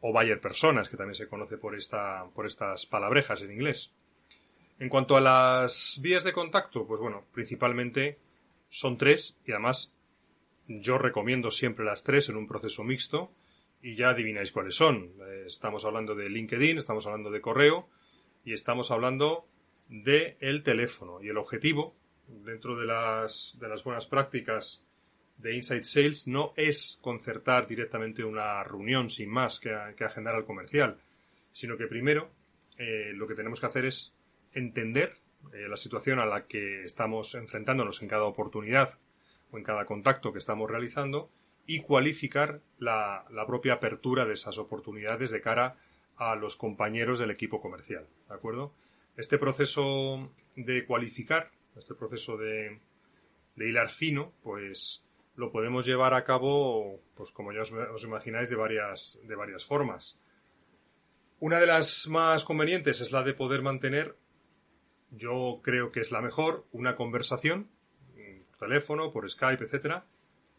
o 0.00 0.12
buyer 0.12 0.40
personas, 0.40 0.88
que 0.88 0.96
también 0.96 1.16
se 1.16 1.28
conoce 1.28 1.58
por, 1.58 1.74
esta, 1.74 2.24
por 2.34 2.46
estas 2.46 2.86
palabrejas 2.86 3.42
en 3.42 3.52
inglés. 3.52 3.92
En 4.78 4.88
cuanto 4.88 5.16
a 5.16 5.20
las 5.20 6.00
vías 6.02 6.24
de 6.24 6.32
contacto, 6.32 6.86
pues 6.86 6.98
bueno, 6.98 7.24
principalmente 7.32 8.18
son 8.70 8.96
tres 8.96 9.36
y 9.44 9.52
además 9.52 9.92
yo 10.68 10.98
recomiendo 10.98 11.50
siempre 11.50 11.84
las 11.84 12.04
tres 12.04 12.28
en 12.28 12.36
un 12.36 12.46
proceso 12.46 12.84
mixto 12.84 13.32
y 13.82 13.94
ya 13.94 14.10
adivináis 14.10 14.52
cuáles 14.52 14.76
son. 14.76 15.12
Estamos 15.46 15.84
hablando 15.84 16.14
de 16.14 16.28
LinkedIn, 16.28 16.78
estamos 16.78 17.06
hablando 17.06 17.30
de 17.30 17.40
correo 17.40 17.88
y 18.44 18.52
estamos 18.52 18.90
hablando 18.90 19.46
de 19.88 20.36
el 20.40 20.62
teléfono. 20.62 21.22
Y 21.22 21.28
el 21.28 21.36
objetivo, 21.36 21.94
dentro 22.28 22.76
de 22.78 22.86
las, 22.86 23.56
de 23.60 23.68
las 23.68 23.82
buenas 23.84 24.06
prácticas 24.06 24.84
de 25.38 25.54
Inside 25.56 25.84
Sales 25.84 26.26
no 26.28 26.52
es 26.56 26.98
concertar 27.00 27.66
directamente 27.66 28.22
una 28.22 28.62
reunión 28.62 29.10
sin 29.10 29.28
más 29.28 29.58
que, 29.58 29.72
agendar 29.72 30.36
al 30.36 30.44
comercial, 30.44 30.98
sino 31.50 31.76
que 31.76 31.86
primero 31.88 32.30
eh, 32.78 33.12
lo 33.14 33.26
que 33.26 33.34
tenemos 33.34 33.60
que 33.60 33.66
hacer 33.66 33.86
es 33.86 34.14
entender 34.52 35.16
eh, 35.52 35.66
la 35.68 35.76
situación 35.76 36.20
a 36.20 36.26
la 36.26 36.46
que 36.46 36.84
estamos 36.84 37.34
enfrentándonos 37.34 38.00
en 38.02 38.08
cada 38.08 38.24
oportunidad 38.24 38.98
en 39.52 39.64
cada 39.64 39.86
contacto 39.86 40.32
que 40.32 40.38
estamos 40.38 40.70
realizando 40.70 41.30
y 41.66 41.80
cualificar 41.80 42.60
la, 42.78 43.24
propia 43.46 43.74
apertura 43.74 44.26
de 44.26 44.34
esas 44.34 44.58
oportunidades 44.58 45.30
de 45.30 45.40
cara 45.40 45.76
a 46.16 46.34
los 46.34 46.56
compañeros 46.56 47.18
del 47.18 47.30
equipo 47.30 47.60
comercial, 47.60 48.06
¿de 48.28 48.34
acuerdo? 48.34 48.72
Este 49.16 49.38
proceso 49.38 50.30
de 50.56 50.84
cualificar, 50.86 51.50
este 51.76 51.94
proceso 51.94 52.36
de, 52.36 52.80
de 53.56 53.68
hilar 53.68 53.88
fino, 53.88 54.32
pues 54.42 55.04
lo 55.36 55.50
podemos 55.50 55.86
llevar 55.86 56.14
a 56.14 56.24
cabo, 56.24 57.00
pues 57.14 57.30
como 57.32 57.52
ya 57.52 57.62
os, 57.62 58.04
imagináis, 58.04 58.50
de 58.50 58.56
varias, 58.56 59.18
de 59.24 59.34
varias 59.34 59.64
formas. 59.64 60.18
Una 61.40 61.58
de 61.58 61.66
las 61.66 62.06
más 62.08 62.44
convenientes 62.44 63.00
es 63.00 63.12
la 63.12 63.22
de 63.22 63.34
poder 63.34 63.62
mantener, 63.62 64.16
yo 65.10 65.60
creo 65.62 65.90
que 65.90 66.00
es 66.00 66.12
la 66.12 66.20
mejor, 66.20 66.66
una 66.72 66.96
conversación, 66.96 67.68
teléfono, 68.62 69.12
por 69.12 69.28
Skype, 69.28 69.64
etcétera, 69.64 70.06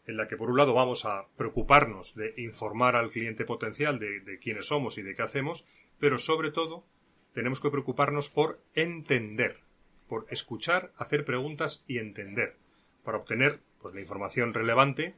en 0.06 0.16
la 0.16 0.28
que 0.28 0.36
por 0.36 0.50
un 0.50 0.58
lado 0.58 0.74
vamos 0.74 1.04
a 1.04 1.26
preocuparnos 1.36 2.14
de 2.14 2.34
informar 2.36 2.96
al 2.96 3.10
cliente 3.10 3.44
potencial 3.44 3.98
de, 3.98 4.38
quiénes 4.40 4.66
somos 4.66 4.98
y 4.98 5.02
de 5.02 5.14
qué 5.14 5.22
hacemos, 5.22 5.66
pero 5.98 6.18
sobre 6.18 6.50
todo 6.50 6.84
tenemos 7.32 7.60
que 7.60 7.70
preocuparnos 7.70 8.28
por 8.28 8.60
entender, 8.74 9.60
por 10.08 10.26
escuchar, 10.30 10.92
hacer 10.96 11.24
preguntas 11.24 11.84
y 11.88 11.98
entender, 11.98 12.56
para 13.02 13.18
obtener 13.18 13.60
pues, 13.80 13.94
la 13.94 14.00
información 14.00 14.52
relevante 14.52 15.14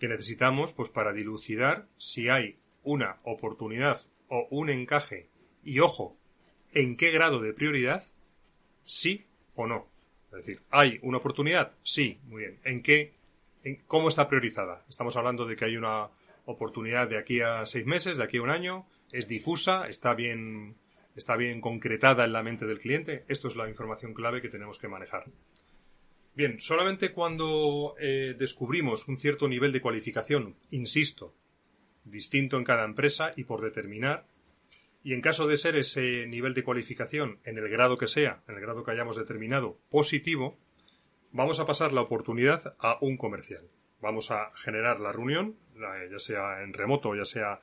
que 0.00 0.08
necesitamos 0.08 0.72
pues, 0.72 0.90
para 0.90 1.12
dilucidar 1.12 1.86
si 1.96 2.28
hay 2.28 2.58
una 2.82 3.20
oportunidad 3.22 4.00
o 4.28 4.48
un 4.50 4.68
encaje 4.68 5.28
y 5.62 5.78
ojo, 5.78 6.16
en 6.72 6.96
qué 6.96 7.12
grado 7.12 7.40
de 7.40 7.52
prioridad, 7.52 8.02
sí 8.84 9.26
o 9.54 9.68
no. 9.68 9.91
Es 10.32 10.46
decir, 10.46 10.62
¿hay 10.70 10.98
una 11.02 11.18
oportunidad? 11.18 11.72
Sí, 11.82 12.18
muy 12.24 12.42
bien. 12.42 12.58
¿En 12.64 12.82
qué? 12.82 13.12
En, 13.64 13.76
¿Cómo 13.86 14.08
está 14.08 14.28
priorizada? 14.28 14.84
Estamos 14.88 15.14
hablando 15.16 15.46
de 15.46 15.56
que 15.56 15.66
hay 15.66 15.76
una 15.76 16.08
oportunidad 16.46 17.08
de 17.08 17.18
aquí 17.18 17.42
a 17.42 17.66
seis 17.66 17.86
meses, 17.86 18.16
de 18.16 18.24
aquí 18.24 18.38
a 18.38 18.42
un 18.42 18.50
año, 18.50 18.86
es 19.12 19.28
difusa, 19.28 19.86
está 19.88 20.14
bien, 20.14 20.74
está 21.14 21.36
bien 21.36 21.60
concretada 21.60 22.24
en 22.24 22.32
la 22.32 22.42
mente 22.42 22.66
del 22.66 22.78
cliente. 22.78 23.24
Esto 23.28 23.48
es 23.48 23.56
la 23.56 23.68
información 23.68 24.14
clave 24.14 24.40
que 24.40 24.48
tenemos 24.48 24.78
que 24.78 24.88
manejar. 24.88 25.26
Bien, 26.34 26.58
solamente 26.58 27.12
cuando 27.12 27.94
eh, 28.00 28.34
descubrimos 28.38 29.06
un 29.08 29.18
cierto 29.18 29.48
nivel 29.48 29.70
de 29.70 29.82
cualificación, 29.82 30.56
insisto, 30.70 31.34
distinto 32.04 32.56
en 32.56 32.64
cada 32.64 32.84
empresa 32.84 33.34
y 33.36 33.44
por 33.44 33.60
determinar, 33.60 34.24
y 35.04 35.14
en 35.14 35.20
caso 35.20 35.46
de 35.46 35.56
ser 35.56 35.76
ese 35.76 36.26
nivel 36.26 36.54
de 36.54 36.64
cualificación 36.64 37.40
en 37.44 37.58
el 37.58 37.68
grado 37.68 37.98
que 37.98 38.08
sea, 38.08 38.42
en 38.48 38.54
el 38.54 38.60
grado 38.60 38.84
que 38.84 38.90
hayamos 38.90 39.16
determinado, 39.16 39.78
positivo, 39.90 40.58
vamos 41.32 41.60
a 41.60 41.66
pasar 41.66 41.92
la 41.92 42.02
oportunidad 42.02 42.76
a 42.78 42.98
un 43.00 43.16
comercial. 43.16 43.68
Vamos 44.00 44.30
a 44.30 44.52
generar 44.54 45.00
la 45.00 45.12
reunión, 45.12 45.56
ya 46.10 46.18
sea 46.18 46.62
en 46.62 46.72
remoto 46.72 47.14
ya 47.14 47.24
sea 47.24 47.60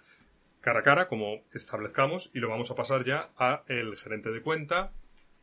cara 0.62 0.80
a 0.82 0.84
cara, 0.84 1.08
como 1.08 1.44
establezcamos, 1.54 2.32
y 2.34 2.40
lo 2.40 2.50
vamos 2.50 2.72
a 2.72 2.76
pasar 2.76 3.04
ya 3.04 3.30
a 3.38 3.64
el 3.68 3.96
gerente 3.98 4.32
de 4.32 4.42
cuenta, 4.42 4.92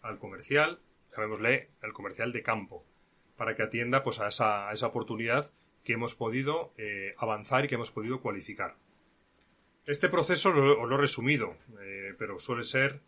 al 0.03 0.19
comercial, 0.19 0.81
llamémosle 1.11 1.71
el 1.83 1.93
comercial 1.93 2.33
de 2.33 2.43
campo 2.43 2.85
para 3.37 3.55
que 3.55 3.63
atienda 3.63 4.03
pues 4.03 4.21
a 4.21 4.29
esa, 4.29 4.69
a 4.69 4.73
esa 4.73 4.87
oportunidad 4.87 5.51
que 5.85 5.93
hemos 5.93 6.15
podido 6.15 6.73
eh, 6.79 7.15
avanzar 7.19 7.65
y 7.65 7.69
que 7.69 7.77
hemos 7.77 7.91
podido 7.91 8.21
cualificar. 8.21 8.77
Este 9.87 10.09
proceso 10.09 10.51
lo, 10.51 10.85
lo 10.85 10.95
he 10.97 11.01
resumido, 11.01 11.57
eh, 11.81 12.15
pero 12.19 12.39
suele 12.39 12.65
ser 12.65 13.01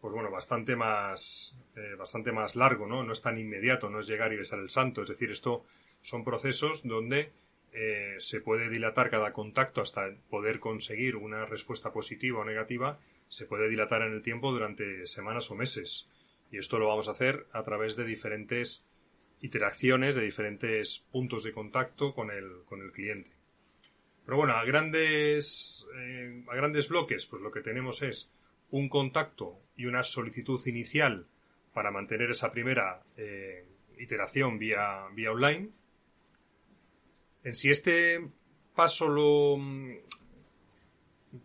pues 0.00 0.12
bueno, 0.12 0.30
bastante 0.30 0.76
más, 0.76 1.56
eh, 1.74 1.94
bastante 1.96 2.30
más 2.30 2.54
largo, 2.54 2.86
¿no? 2.86 3.02
No 3.02 3.12
es 3.12 3.22
tan 3.22 3.38
inmediato, 3.38 3.88
no 3.88 4.00
es 4.00 4.06
llegar 4.06 4.32
y 4.32 4.36
besar 4.36 4.58
el 4.58 4.68
santo. 4.68 5.02
Es 5.02 5.08
decir, 5.08 5.30
esto 5.30 5.64
son 6.00 6.22
procesos 6.22 6.86
donde 6.86 7.32
se 8.18 8.40
puede 8.40 8.70
dilatar 8.70 9.10
cada 9.10 9.34
contacto 9.34 9.82
hasta 9.82 10.08
poder 10.30 10.60
conseguir 10.60 11.14
una 11.16 11.44
respuesta 11.44 11.92
positiva 11.92 12.40
o 12.40 12.44
negativa, 12.44 12.98
se 13.28 13.44
puede 13.44 13.68
dilatar 13.68 14.00
en 14.00 14.12
el 14.12 14.22
tiempo 14.22 14.50
durante 14.50 15.06
semanas 15.06 15.50
o 15.50 15.54
meses. 15.54 16.08
Y 16.50 16.58
esto 16.58 16.78
lo 16.78 16.88
vamos 16.88 17.08
a 17.08 17.10
hacer 17.10 17.46
a 17.52 17.64
través 17.64 17.96
de 17.96 18.04
diferentes 18.04 18.84
interacciones 19.40 20.14
de 20.14 20.22
diferentes 20.22 21.04
puntos 21.10 21.44
de 21.44 21.52
contacto 21.52 22.14
con 22.14 22.30
el, 22.30 22.64
con 22.64 22.80
el 22.80 22.92
cliente. 22.92 23.35
Pero 24.26 24.36
bueno, 24.36 24.54
a 24.54 24.64
grandes, 24.64 25.86
eh, 25.96 26.44
a 26.50 26.54
grandes 26.54 26.88
bloques, 26.88 27.26
pues 27.26 27.40
lo 27.40 27.50
que 27.50 27.62
tenemos 27.62 28.02
es 28.02 28.30
un 28.70 28.88
contacto 28.88 29.60
y 29.76 29.86
una 29.86 30.02
solicitud 30.02 30.60
inicial 30.66 31.28
para 31.72 31.92
mantener 31.92 32.30
esa 32.30 32.50
primera 32.50 33.02
eh, 33.16 33.64
iteración 33.98 34.58
vía, 34.58 35.06
vía 35.14 35.30
online. 35.30 35.70
En 37.44 37.54
si 37.54 37.70
este 37.70 38.28
paso 38.74 39.08
lo 39.08 39.56
mm, 39.58 39.96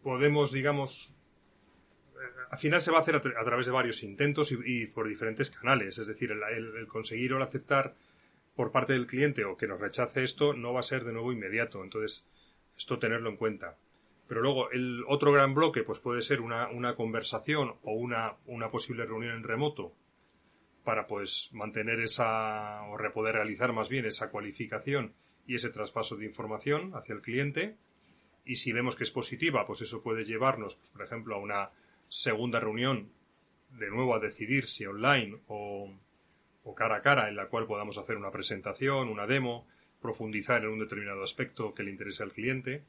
podemos, 0.02 0.52
digamos, 0.52 1.15
al 2.50 2.58
final 2.58 2.82
se 2.82 2.91
va 2.91 2.98
a 2.98 3.02
hacer 3.02 3.15
a, 3.15 3.22
través 3.22 3.65
de 3.65 3.72
varios 3.72 4.04
intentos 4.04 4.52
y, 4.52 4.88
por 4.88 5.08
diferentes 5.08 5.50
canales. 5.50 5.98
Es 5.98 6.08
decir, 6.08 6.32
el, 6.32 6.88
conseguir 6.88 7.34
o 7.34 7.38
el 7.38 7.44
aceptar 7.44 7.96
por 8.56 8.72
parte 8.72 8.94
del 8.94 9.08
cliente 9.08 9.46
o 9.46 9.56
que 9.56 9.67
nos 9.67 9.80
rechace 9.80 10.24
esto 10.24 10.54
no 10.54 10.74
va 10.74 10.82
a 10.82 10.84
ser 10.84 11.06
de 11.06 11.13
nuevo 11.13 11.32
inmediato. 11.32 11.84
Entonces, 11.84 12.26
esto 12.82 13.00
tenerlo 13.00 13.30
en 13.30 13.38
cuenta. 13.38 13.78
Pero 14.28 14.41
luego, 14.41 14.72
el 14.72 15.04
otro 15.08 15.32
gran 15.32 15.54
bloque, 15.54 15.84
pues 15.84 16.00
puede 16.00 16.22
ser 16.22 16.41
una, 16.41 16.96
conversación 16.96 17.76
o 17.84 17.94
una, 17.94 18.36
una 18.46 18.70
posible 18.70 19.06
reunión 19.06 19.36
en 19.36 19.44
remoto 19.44 19.94
para 20.84 21.08
pues 21.08 21.50
mantener 21.54 22.00
esa 22.00 22.82
o 22.84 22.98
poder 23.13 23.36
realizar 23.36 23.72
más 23.74 23.89
bien 23.89 24.06
esa 24.06 24.30
cualificación 24.30 25.13
y 25.46 25.56
ese 25.56 25.70
traspaso 25.70 26.15
de 26.15 26.26
información 26.26 26.94
hacia 26.96 27.13
el 27.13 27.22
cliente 27.22 27.78
y 28.46 28.56
si 28.56 28.72
vemos 28.72 28.96
que 28.96 29.04
es 29.04 29.12
positiva 29.12 29.67
pues 29.67 29.82
eso 29.82 30.02
puede 30.02 30.26
llevarnos 30.26 30.76
pues, 30.76 30.89
por 30.89 31.04
ejemplo 31.04 31.36
a 31.36 31.39
una 31.39 31.70
segunda 32.12 32.60
reunión, 32.60 33.10
de 33.70 33.89
nuevo 33.89 34.15
a 34.15 34.20
decidir 34.20 34.67
si 34.67 34.86
online 34.86 35.39
o, 35.48 35.94
cara 36.76 36.98
a 36.98 37.02
cara, 37.02 37.30
en 37.30 37.36
la 37.36 37.48
cual 37.48 37.65
podamos 37.67 37.98
hacer 37.98 38.17
una 38.17 38.32
presentación, 38.32 39.10
una 39.10 39.28
demo, 39.28 39.65
profundizar 40.01 40.63
en 40.63 40.69
un 40.69 40.79
determinado 40.79 41.23
aspecto 41.23 41.73
que 41.73 41.83
le 41.83 41.91
interese 41.91 42.23
al 42.23 42.31
cliente. 42.31 42.83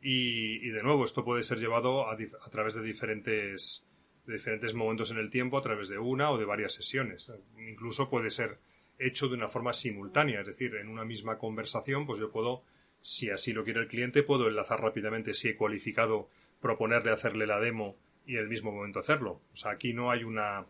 Y, 0.00 0.68
de 0.70 0.82
nuevo, 0.82 1.04
esto 1.04 1.24
puede 1.24 1.42
ser 1.42 1.58
llevado 1.58 2.08
a, 2.08 2.16
través 2.50 2.74
de 2.74 2.82
diferentes, 2.82 3.84
de 4.26 4.34
diferentes 4.34 4.72
momentos 4.72 5.10
en 5.10 5.18
el 5.18 5.28
tiempo, 5.28 5.58
a 5.58 5.62
través 5.62 5.88
de 5.88 5.98
una 5.98 6.30
o 6.30 6.38
de 6.38 6.44
varias 6.44 6.72
sesiones. 6.72 7.32
Incluso 7.58 8.08
puede 8.08 8.30
ser 8.30 8.58
hecho 8.98 9.28
de 9.28 9.34
una 9.34 9.48
forma 9.48 9.72
simultánea, 9.72 10.40
es 10.40 10.46
decir, 10.46 10.76
en 10.76 10.88
una 10.88 11.04
misma 11.04 11.38
conversación, 11.38 12.06
pues 12.06 12.18
yo 12.18 12.30
puedo, 12.30 12.62
si 13.00 13.30
así 13.30 13.52
lo 13.52 13.64
quiere 13.64 13.80
el 13.80 13.88
cliente, 13.88 14.22
puedo 14.22 14.48
enlazar 14.48 14.80
rápidamente 14.80 15.34
si 15.34 15.48
he 15.48 15.56
cualificado, 15.56 16.28
proponerle 16.60 17.12
hacerle 17.12 17.46
la 17.46 17.60
demo 17.60 17.96
y 18.26 18.34
en 18.34 18.42
el 18.42 18.48
mismo 18.48 18.72
momento 18.72 19.00
hacerlo. 19.00 19.40
O 19.52 19.56
sea, 19.56 19.72
aquí 19.72 19.92
no 19.92 20.10
hay 20.10 20.24
una 20.24 20.66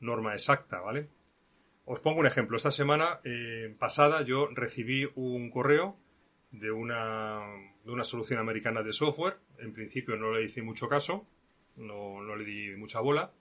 norma 0.00 0.32
exacta, 0.32 0.80
¿vale? 0.80 1.08
Os 1.92 1.98
pongo 1.98 2.20
un 2.20 2.26
ejemplo. 2.28 2.56
Esta 2.56 2.70
semana 2.70 3.18
eh, 3.24 3.74
pasada 3.76 4.22
yo 4.22 4.48
recibí 4.54 5.10
un 5.16 5.50
correo 5.50 5.98
de 6.52 6.70
una, 6.70 7.40
de 7.84 7.90
una 7.90 8.04
solución 8.04 8.38
americana 8.38 8.84
de 8.84 8.92
software. 8.92 9.38
En 9.58 9.72
principio 9.72 10.14
no 10.14 10.30
le 10.30 10.44
hice 10.44 10.62
mucho 10.62 10.88
caso, 10.88 11.26
no, 11.74 12.22
no 12.22 12.36
le 12.36 12.44
di 12.44 12.76
mucha 12.76 13.00
bola. 13.00 13.32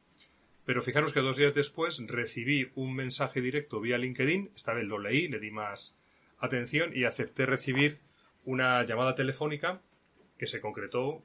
Pero 0.65 0.81
fijaros 0.81 1.13
que 1.13 1.19
dos 1.19 1.37
días 1.37 1.53
después 1.53 2.01
recibí 2.07 2.71
un 2.73 2.95
mensaje 2.95 3.39
directo 3.39 3.81
vía 3.81 3.99
LinkedIn. 3.99 4.49
Esta 4.55 4.73
vez 4.73 4.85
lo 4.85 4.97
leí, 4.97 5.27
le 5.27 5.37
di 5.37 5.51
más 5.51 5.95
atención 6.39 6.89
y 6.91 7.03
acepté 7.03 7.45
recibir 7.45 7.99
una 8.45 8.83
llamada 8.83 9.13
telefónica 9.13 9.79
que 10.39 10.47
se 10.47 10.59
concretó 10.59 11.21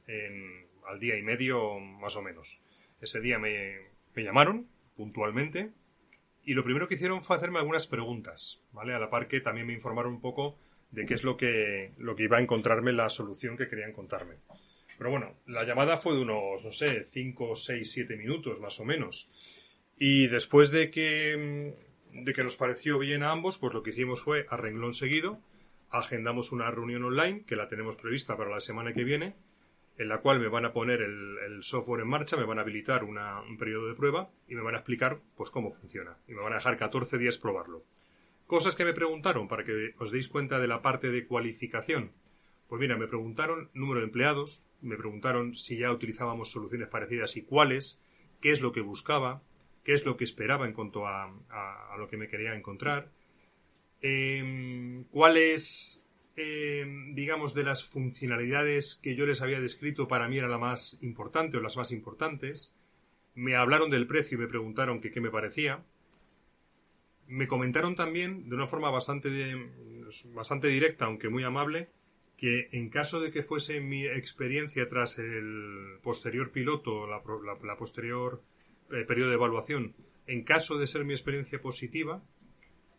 al 0.87 1.01
día 1.01 1.17
y 1.17 1.23
medio 1.23 1.81
más 1.81 2.17
o 2.17 2.23
menos. 2.23 2.61
Ese 3.01 3.23
día 3.23 3.39
me, 3.39 3.79
llamaron 4.15 4.69
puntualmente 4.95 5.73
y 6.45 6.55
lo 6.55 6.65
primero 6.65 6.89
que 6.89 6.95
hicieron 6.95 7.23
fue 7.23 7.37
hacerme 7.37 7.59
algunas 7.59 7.87
preguntas, 7.87 8.61
¿vale? 8.73 8.95
A 8.95 8.99
la 8.99 9.11
par 9.11 9.29
que 9.29 9.41
también 9.41 9.67
me 9.67 9.73
informaron 9.73 10.13
un 10.13 10.21
poco 10.21 10.59
de 10.91 11.07
qué 11.07 11.15
es 11.15 11.25
lo 11.25 11.37
que, 11.37 11.93
lo 11.99 12.15
que 12.15 12.25
iba 12.25 12.39
a 12.39 12.41
encontrarme, 12.41 12.93
la 12.93 13.09
solución 13.09 13.57
que 13.57 13.69
querían 13.69 13.93
contarme. 13.93 14.37
Pero 14.99 15.11
bueno, 15.11 15.35
la 15.47 15.65
llamada 15.65 15.97
fue 15.97 16.15
de 16.15 16.21
unos, 16.21 16.65
no 16.65 16.71
sé, 16.73 17.03
5, 17.03 17.57
6, 17.57 17.91
7 17.91 18.17
minutos 18.17 18.61
más 18.61 18.79
o 18.79 18.85
menos. 18.85 19.29
Y 19.99 20.29
después 20.29 20.71
de 20.71 20.91
que, 20.91 21.75
de 22.13 22.33
que 22.33 22.45
nos 22.45 22.57
pareció 22.57 22.99
bien 22.99 23.23
a 23.23 23.33
ambos, 23.33 23.59
pues 23.59 23.75
lo 23.75 23.83
que 23.83 23.91
hicimos 23.91 24.23
fue, 24.23 24.47
a 24.51 24.57
renglón 24.57 24.95
seguido, 24.95 25.41
agendamos 25.91 26.53
una 26.53 26.71
reunión 26.71 27.05
online, 27.05 27.45
que 27.45 27.57
la 27.57 27.69
tenemos 27.69 27.97
prevista 27.97 28.37
para 28.37 28.51
la 28.51 28.61
semana 28.61 28.93
que 28.93 29.05
viene, 29.05 29.35
en 29.97 30.09
la 30.09 30.19
cual 30.19 30.41
me 30.41 30.49
van 30.49 30.65
a 30.65 30.73
poner 30.73 31.01
el, 31.03 31.63
software 31.63 32.03
en 32.03 32.09
marcha, 32.09 32.37
me 32.37 32.45
van 32.45 32.59
a 32.59 32.63
habilitar 32.63 33.05
un 33.05 33.57
periodo 33.59 33.87
de 33.87 33.95
prueba 33.95 34.31
y 34.49 34.55
me 34.55 34.63
van 34.63 34.75
a 34.75 34.79
explicar 34.79 35.21
pues 35.37 35.51
cómo 35.51 35.71
funciona. 35.71 36.17
Y 36.27 36.35
me 36.35 36.43
van 36.43 36.53
a 36.53 36.57
dejar 36.57 36.77
14 36.77 37.17
días 37.19 37.39
probarlo. 37.39 37.85
Cosas 38.47 38.77
que 38.77 38.85
me 38.85 38.93
preguntaron 38.93 39.49
para 39.49 39.65
que 39.65 39.95
os 39.99 40.11
deis 40.11 40.29
cuenta 40.29 40.59
de 40.59 40.69
la 40.69 40.83
parte 40.83 41.11
de 41.11 41.27
cualificación. 41.27 42.13
Pues 42.69 42.81
mira, 42.81 42.97
me 42.97 43.07
preguntaron 43.07 43.71
número 43.73 44.01
de 44.01 44.07
empleados, 44.07 44.67
me 44.83 44.97
preguntaron 44.97 45.55
si 45.55 45.79
ya 45.79 45.93
utilizábamos 45.93 46.51
soluciones 46.51 46.89
parecidas 46.89 47.37
y 47.37 47.43
cuáles, 47.43 48.01
qué 48.41 48.51
es 48.51 48.61
lo 48.61 48.73
que 48.73 48.81
buscaba, 48.81 49.43
qué 49.85 49.93
es 49.93 50.05
lo 50.05 50.17
que 50.17 50.25
esperaba 50.25 50.67
en 50.67 50.73
cuanto 50.73 51.07
a, 51.07 51.33
lo 51.97 52.09
que 52.09 52.17
me 52.17 52.29
quería 52.29 52.55
encontrar, 52.55 53.11
em, 54.03 55.05
cuáles 55.05 56.04
eh, 56.37 56.85
digamos, 57.13 57.55
de 57.55 57.65
las 57.65 57.85
funcionalidades 57.85 58.99
que 59.03 59.15
yo 59.15 59.27
les 59.27 59.41
había 59.41 59.61
descrito 59.61 60.09
para 60.09 60.29
mí 60.29 60.39
era 60.39 60.49
la 60.49 60.59
más 60.59 60.99
importante 61.01 61.57
o 61.57 61.61
las 61.61 61.77
más 61.77 61.93
importantes. 61.93 62.75
Me 63.35 63.57
hablaron 63.57 63.91
del 63.91 64.07
precio 64.07 64.37
y 64.37 64.41
me 64.41 64.49
preguntaron 64.49 65.01
que 65.01 65.11
qué 65.11 65.21
me 65.21 65.31
parecía. 65.31 65.85
Me 67.27 67.47
comentaron 67.47 67.97
también, 67.97 68.49
de 68.49 68.55
una 68.55 68.67
forma 68.67 68.91
bastante, 68.91 69.31
bastante 70.35 70.69
directa, 70.69 71.07
aunque 71.07 71.29
muy 71.29 71.45
amable, 71.45 71.89
que 72.37 72.69
en 72.73 72.91
caso 72.91 73.21
de 73.21 73.31
que 73.31 73.43
fuese 73.43 73.81
mi 73.81 74.07
experiencia 74.07 74.89
tras 74.89 75.19
el 75.19 75.99
posterior 76.03 76.51
piloto, 76.51 77.07
la, 77.07 77.23
la, 77.63 77.77
posterior 77.77 78.43
eh, 78.91 79.05
periodo 79.05 79.31
de 79.31 79.37
evaluación, 79.37 79.95
en 80.27 80.43
caso 80.43 80.79
de 80.79 80.87
ser 80.87 81.05
mi 81.05 81.15
experiencia 81.15 81.61
positiva, 81.61 82.23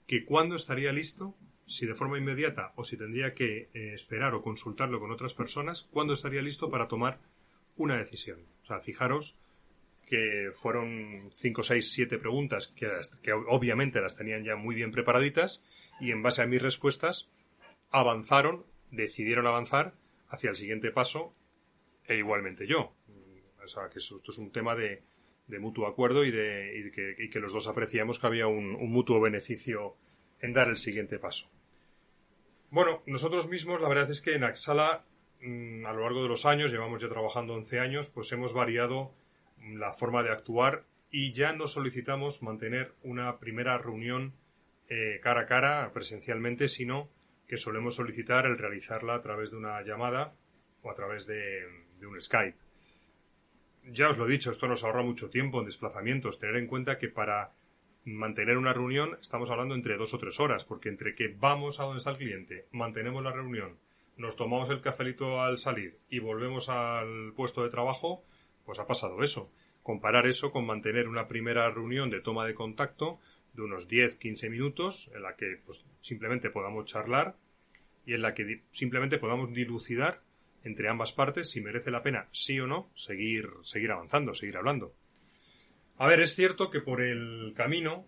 que 0.08 0.24
cuando 0.24 0.56
estaría 0.56 0.92
listo, 0.92 1.36
si 1.68 1.86
de 1.86 1.96
forma 1.96 2.18
inmediata 2.18 2.74
o 2.76 2.84
si 2.84 2.98
tendría 2.98 3.34
que 3.34 3.70
eh, 3.74 3.94
esperar 3.94 4.34
o 4.34 4.42
consultarlo 4.42 5.00
con 5.00 5.12
otras 5.12 5.34
personas, 5.34 5.88
cuándo 5.92 6.14
estaría 6.14 6.42
listo 6.42 6.70
para 6.70 6.88
tomar 6.88 7.20
una 7.76 7.98
decisión. 7.98 8.40
O 8.64 8.66
sea, 8.66 8.80
fijaros 8.80 9.36
que 10.06 10.52
fueron 10.54 11.32
5, 11.34 11.64
6, 11.64 11.92
7 11.92 12.18
preguntas 12.20 12.68
que, 12.68 12.88
que 13.24 13.34
obviamente 13.34 14.02
las 14.02 14.16
tenían 14.16 14.44
ya 14.44 14.56
muy 14.56 14.76
bien 14.76 14.92
preparaditas 14.92 15.64
y 16.00 16.12
en 16.12 16.22
base 16.22 16.44
a 16.44 16.46
mis 16.46 16.62
respuestas 16.62 17.30
avanzaron 17.90 18.66
decidieron 18.92 19.48
avanzar 19.48 19.94
hacia 20.30 20.50
el 20.50 20.56
siguiente 20.56 20.92
paso 20.92 21.34
e 22.08 22.18
igualmente 22.18 22.68
yo. 22.68 22.94
O 23.64 23.68
sea, 23.68 23.90
que 23.90 24.00
esto 24.00 24.20
es 24.28 24.38
un 24.38 24.52
tema 24.52 24.76
de, 24.76 25.02
mutuo 25.60 25.88
acuerdo 25.88 26.24
y 26.24 26.32
de 26.32 26.92
que, 27.32 27.40
los 27.40 27.54
dos 27.54 27.68
apreciamos 27.68 28.20
que 28.20 28.28
había 28.28 28.48
un, 28.48 28.74
mutuo 28.92 29.20
beneficio 29.20 29.96
en 30.46 30.54
dar 30.54 30.70
el 30.70 30.78
siguiente 30.78 31.20
paso. 31.20 31.50
Bueno, 32.70 33.02
nosotros 33.06 33.48
mismos, 33.48 33.82
la 33.82 33.90
verdad 33.90 34.10
es 34.10 34.22
que 34.22 34.36
en 34.36 34.44
Axala, 34.44 35.04
mm, 35.42 35.86
a 35.86 35.94
lo 35.94 36.02
largo 36.04 36.22
de 36.22 36.30
los 36.30 36.46
años, 36.46 36.72
llevamos 36.72 37.02
ya 37.02 37.10
trabajando 37.10 37.54
11 37.54 37.80
años, 37.80 38.10
pues 38.10 38.32
hemos 38.32 38.54
variado 38.54 39.14
la 39.74 39.94
forma 39.94 40.24
de 40.24 40.32
actuar 40.32 40.86
y 41.10 41.32
ya 41.32 41.54
no 41.54 41.68
solicitamos 41.68 42.44
mantener 42.44 42.94
una 43.04 43.40
primera 43.40 43.78
reunión 43.78 44.34
eh, 44.88 45.20
cara 45.22 45.42
a 45.42 45.46
cara 45.46 45.92
presencialmente, 45.94 46.68
sino 46.68 47.10
que 47.48 47.58
solemos 47.58 47.96
solicitar 47.96 48.46
el 48.46 48.58
realizarla 48.58 49.16
a 49.16 49.22
través 49.22 49.52
de 49.52 49.58
una 49.58 49.82
llamada 49.82 50.36
o 50.82 50.92
a 50.92 50.94
través 50.94 51.26
de, 51.26 51.64
un 52.06 52.22
Skype. 52.22 52.58
Ya 53.86 54.10
os 54.10 54.18
lo 54.18 54.28
he 54.28 54.32
dicho, 54.32 54.52
esto 54.52 54.68
nos 54.68 54.84
ahorra 54.84 55.04
mucho 55.04 55.30
tiempo 55.30 55.60
en 55.60 55.66
desplazamientos. 55.66 56.40
Tener 56.40 56.58
en 56.58 56.68
cuenta 56.68 56.98
que 56.98 57.08
para 57.08 57.54
mantener 58.06 58.58
una 58.58 58.74
reunión 58.74 59.18
estamos 59.20 59.50
hablando 59.50 59.74
entre 59.74 59.98
dos 59.98 60.14
o 60.14 60.20
tres 60.20 60.40
horas, 60.40 60.64
porque 60.64 60.90
entre 60.90 61.16
que 61.16 61.28
vamos 61.28 61.80
a 61.80 61.84
donde 61.84 61.98
está 61.98 62.12
el 62.12 62.18
cliente, 62.18 62.68
mantenemos 62.72 63.24
la 63.24 63.32
reunión, 63.32 63.80
nos 64.16 64.36
tomamos 64.36 64.70
el 64.70 64.82
cafelito 64.82 65.42
al 65.42 65.58
salir 65.58 65.98
y 66.10 66.20
volvemos 66.20 66.70
al 66.70 67.34
puesto 67.36 67.64
de 67.64 67.70
trabajo, 67.70 68.24
pues 68.64 68.80
ha 68.80 68.88
pasado 68.88 69.24
eso. 69.24 69.52
Comparar 69.84 70.26
eso 70.26 70.52
con 70.52 70.66
mantener 70.66 71.08
una 71.08 71.28
primera 71.28 71.70
reunión 71.70 72.10
de 72.10 72.22
toma 72.22 72.46
de 72.46 72.54
contacto 72.54 73.20
de 73.54 73.64
unos 73.64 73.90
10-15 73.90 74.50
minutos 74.50 75.12
en 75.14 75.24
la 75.24 75.36
que 75.36 75.62
pues, 75.66 75.86
simplemente 76.00 76.50
podamos 76.50 76.86
charlar 76.86 77.36
y 78.06 78.14
en 78.14 78.22
la 78.22 78.34
que 78.34 78.64
simplemente 78.72 79.18
podamos 79.18 79.54
dilucidar 79.54 80.22
entre 80.64 80.90
ambas 80.90 81.12
partes 81.12 81.52
si 81.52 81.62
merece 81.62 81.92
la 81.92 82.02
pena, 82.02 82.28
sí 82.32 82.60
o 82.60 82.68
no, 82.68 82.90
seguir, 82.96 83.50
seguir 83.64 83.92
avanzando, 83.92 84.34
seguir 84.34 84.58
hablando. 84.58 84.96
A 85.98 86.08
ver, 86.08 86.20
es 86.20 86.36
cierto 86.36 86.70
que 86.70 86.82
por 86.82 87.02
el 87.02 87.54
camino 87.56 88.06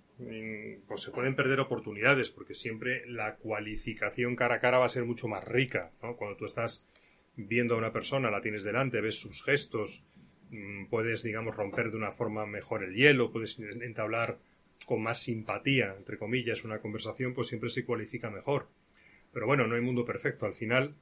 pues 0.87 1.01
se 1.01 1.11
pueden 1.11 1.35
perder 1.35 1.59
oportunidades, 1.59 2.29
porque 2.29 2.55
siempre 2.55 3.05
la 3.07 3.35
cualificación 3.35 4.35
cara 4.35 4.55
a 4.55 4.59
cara 4.59 4.79
va 4.79 4.85
a 4.85 4.89
ser 4.89 5.05
mucho 5.05 5.27
más 5.27 5.47
rica. 5.47 5.91
Cuando 5.99 6.35
tú 6.35 6.45
estás 6.45 6.85
viendo 7.35 7.75
a 7.75 7.77
una 7.77 7.93
persona, 7.93 8.31
la 8.31 8.41
tienes 8.41 8.63
delante, 8.63 8.99
ves 8.99 9.19
sus 9.19 9.43
gestos, 9.43 10.03
mm, 10.49 10.85
puedes, 10.85 11.21
digamos, 11.21 11.55
romper 11.55 11.91
de 11.91 11.97
una 11.97 12.11
forma 12.11 12.45
mejor 12.45 12.83
el 12.83 12.95
hielo, 12.95 13.31
puedes 13.31 13.59
entablar 13.59 14.39
con 14.85 15.03
más 15.03 15.21
simpatía, 15.21 15.93
entre 15.95 16.17
comillas, 16.17 16.63
una 16.63 16.79
conversación, 16.79 17.33
pues 17.33 17.47
siempre 17.47 17.69
se 17.69 17.85
cualifica 17.85 18.29
mejor. 18.29 18.67
Pero 19.33 19.45
bueno, 19.45 19.67
no 19.67 19.75
hay 19.75 19.81
mundo 19.81 20.03
perfecto. 20.03 20.45
Al 20.47 20.53
final, 20.53 20.95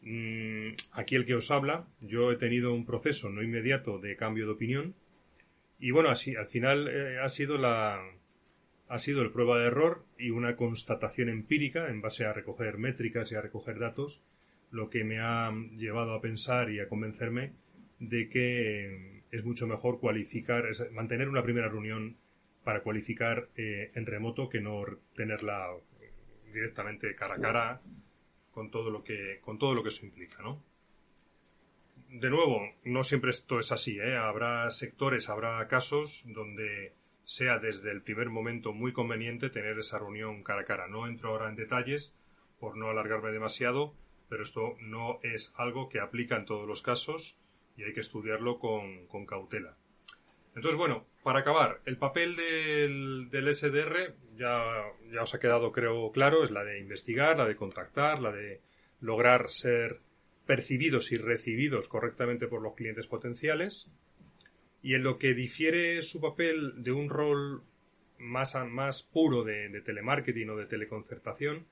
mm, 0.00 0.70
aquí 0.92 1.14
el 1.14 1.26
que 1.26 1.34
os 1.34 1.50
habla, 1.50 1.86
yo 2.00 2.32
he 2.32 2.36
tenido 2.36 2.72
un 2.72 2.86
proceso 2.86 3.28
no 3.28 3.42
inmediato 3.42 3.98
de 3.98 4.16
cambio 4.16 4.46
de 4.46 4.52
opinión. 4.52 4.94
Y 5.78 5.90
bueno, 5.90 6.08
así, 6.08 6.36
al 6.36 6.46
final 6.46 6.88
eh, 6.88 7.18
ha 7.20 7.28
sido 7.28 7.58
la, 7.58 8.00
ha 8.88 8.98
sido 8.98 9.22
el 9.22 9.30
prueba 9.30 9.58
de 9.58 9.66
error 9.66 10.04
y 10.18 10.30
una 10.30 10.56
constatación 10.56 11.28
empírica 11.28 11.88
en 11.88 12.00
base 12.00 12.24
a 12.24 12.32
recoger 12.32 12.78
métricas 12.78 13.32
y 13.32 13.34
a 13.34 13.42
recoger 13.42 13.78
datos, 13.78 14.22
lo 14.70 14.90
que 14.90 15.04
me 15.04 15.20
ha 15.20 15.52
llevado 15.76 16.14
a 16.14 16.20
pensar 16.20 16.70
y 16.70 16.80
a 16.80 16.88
convencerme 16.88 17.52
de 17.98 18.28
que 18.28 19.22
es 19.30 19.44
mucho 19.44 19.66
mejor 19.66 20.00
cualificar, 20.00 20.64
mantener 20.92 21.28
una 21.28 21.42
primera 21.42 21.68
reunión 21.68 22.16
para 22.64 22.82
cualificar 22.82 23.48
eh, 23.56 23.90
en 23.94 24.06
remoto 24.06 24.48
que 24.48 24.60
no 24.60 24.84
tenerla 25.14 25.68
directamente 26.52 27.14
cara 27.14 27.34
a 27.34 27.40
cara 27.40 27.80
con 28.50 28.70
todo 28.70 28.90
lo 28.90 29.04
que 29.04 29.38
con 29.42 29.58
todo 29.58 29.74
lo 29.74 29.82
que 29.82 29.90
eso 29.90 30.06
implica, 30.06 30.42
¿no? 30.42 30.62
De 32.08 32.30
nuevo, 32.30 32.62
no 32.84 33.04
siempre 33.04 33.30
esto 33.30 33.58
es 33.58 33.72
así, 33.72 33.98
¿eh? 33.98 34.16
Habrá 34.16 34.70
sectores, 34.70 35.28
habrá 35.28 35.66
casos 35.68 36.24
donde 36.26 36.94
sea 37.24 37.58
desde 37.58 37.90
el 37.90 38.02
primer 38.02 38.30
momento 38.30 38.72
muy 38.72 38.92
conveniente 38.92 39.50
tener 39.50 39.78
esa 39.78 39.98
reunión 39.98 40.42
cara 40.42 40.62
a 40.62 40.64
cara. 40.64 40.86
No 40.86 41.06
entro 41.06 41.30
ahora 41.30 41.48
en 41.48 41.56
detalles 41.56 42.14
por 42.60 42.76
no 42.76 42.88
alargarme 42.88 43.32
demasiado, 43.32 43.94
pero 44.28 44.44
esto 44.44 44.76
no 44.80 45.18
es 45.22 45.52
algo 45.56 45.88
que 45.88 46.00
aplica 46.00 46.36
en 46.36 46.46
todos 46.46 46.66
los 46.66 46.82
casos 46.82 47.36
y 47.76 47.84
hay 47.84 47.92
que 47.92 48.00
estudiarlo 48.00 48.58
con, 48.58 49.06
con 49.08 49.26
cautela. 49.26 49.76
Entonces, 50.54 50.78
bueno, 50.78 51.04
para 51.22 51.40
acabar, 51.40 51.82
el 51.84 51.98
papel 51.98 52.34
del, 52.34 53.54
SDR 53.54 54.14
ya, 54.36 54.84
ya 55.12 55.22
os 55.22 55.34
ha 55.34 55.38
quedado, 55.38 55.70
creo, 55.70 56.10
claro, 56.12 56.44
es 56.44 56.50
la 56.50 56.64
de 56.64 56.78
investigar, 56.78 57.36
la 57.36 57.44
de 57.44 57.56
contactar, 57.56 58.22
la 58.22 58.32
de 58.32 58.62
lograr 59.00 59.50
ser 59.50 60.00
percibidos 60.46 61.12
y 61.12 61.16
recibidos 61.16 61.88
correctamente 61.88 62.46
por 62.46 62.62
los 62.62 62.74
clientes 62.74 63.06
potenciales. 63.06 63.90
Y 64.82 64.94
en 64.94 65.02
lo 65.02 65.18
que 65.18 65.34
difiere 65.34 66.00
su 66.02 66.20
papel 66.20 66.82
de 66.82 66.92
un 66.92 67.08
rol 67.08 67.62
más, 68.18 68.54
más 68.68 69.02
puro 69.02 69.44
de, 69.44 69.68
telemarketing 69.84 70.50
o 70.50 70.56
de 70.56 70.66
teleconcertación, 70.66 71.66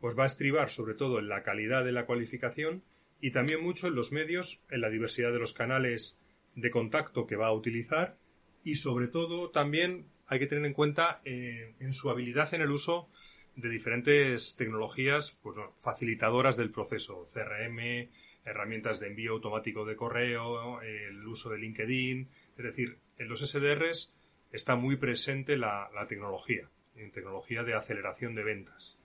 pues 0.00 0.18
va 0.18 0.24
a 0.24 0.26
estribar 0.26 0.68
sobre 0.68 0.94
todo 0.94 1.18
en 1.18 1.28
la 1.28 1.42
calidad 1.42 1.84
de 1.84 1.92
la 1.92 2.04
cualificación 2.04 2.82
y 3.20 3.30
también 3.30 3.62
mucho 3.62 3.86
en 3.86 3.94
los 3.94 4.12
medios, 4.12 4.60
en 4.70 4.80
la 4.80 4.90
diversidad 4.90 5.32
de 5.32 5.38
los 5.38 5.52
canales 5.52 6.18
de 6.54 6.70
contacto 6.70 7.26
que 7.26 7.36
va 7.36 7.46
a 7.46 7.52
utilizar 7.52 8.18
y 8.64 8.74
sobre 8.74 9.08
todo 9.08 9.50
también 9.50 10.06
hay 10.26 10.38
que 10.38 10.46
tener 10.46 10.66
en 10.66 10.74
cuenta 10.74 11.22
eh, 11.24 11.74
en 11.78 11.92
su 11.92 12.10
habilidad 12.10 12.52
en 12.52 12.62
el 12.62 12.70
uso 12.70 13.08
de 13.56 13.68
diferentes 13.68 14.54
tecnologías 14.56 15.36
pues, 15.42 15.56
facilitadoras 15.74 16.56
del 16.56 16.70
proceso, 16.70 17.24
CRM, 17.24 18.08
herramientas 18.44 19.00
de 19.00 19.08
envío 19.08 19.32
automático 19.32 19.84
de 19.84 19.96
correo, 19.96 20.80
el 20.82 21.26
uso 21.26 21.50
de 21.50 21.58
LinkedIn, 21.58 22.28
es 22.56 22.64
decir, 22.64 22.98
en 23.18 23.28
los 23.28 23.40
SDRs 23.40 24.14
está 24.52 24.76
muy 24.76 24.96
presente 24.96 25.56
la, 25.56 25.90
tecnología, 26.08 26.68
en 26.94 27.10
tecnología 27.10 27.64
de 27.64 27.74
aceleración 27.74 28.34
de 28.34 28.44
ventas. 28.44 28.98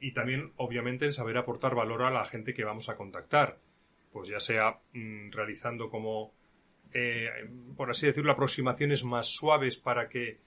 Y 0.00 0.12
también, 0.12 0.52
obviamente, 0.56 1.04
en 1.06 1.12
saber 1.12 1.36
aportar 1.36 1.76
valor 1.76 2.02
a 2.02 2.10
la 2.10 2.24
gente 2.24 2.54
que 2.54 2.64
vamos 2.64 2.88
a 2.88 2.96
contactar, 2.96 3.58
pues 4.12 4.28
ya 4.28 4.40
sea 4.40 4.80
mm, 4.92 5.30
realizando 5.30 5.88
como 5.88 6.34
eh, 6.94 7.30
por 7.76 7.90
así 7.90 8.06
decirlo, 8.06 8.32
aproximaciones 8.32 9.04
más 9.04 9.28
suaves 9.28 9.76
para 9.76 10.08
que 10.08 10.38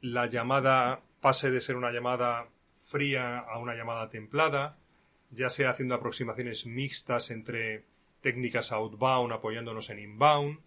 la 0.00 0.26
llamada 0.26 1.00
pase 1.20 1.50
de 1.50 1.60
ser 1.60 1.76
una 1.76 1.92
llamada 1.92 2.48
fría 2.84 3.38
a 3.38 3.58
una 3.58 3.74
llamada 3.74 4.08
templada, 4.10 4.78
ya 5.30 5.50
sea 5.50 5.70
haciendo 5.70 5.94
aproximaciones 5.94 6.66
mixtas 6.66 7.30
entre 7.30 7.84
técnicas 8.20 8.72
outbound 8.72 9.32
apoyándonos 9.32 9.90
en 9.90 9.98
inbound. 9.98 10.60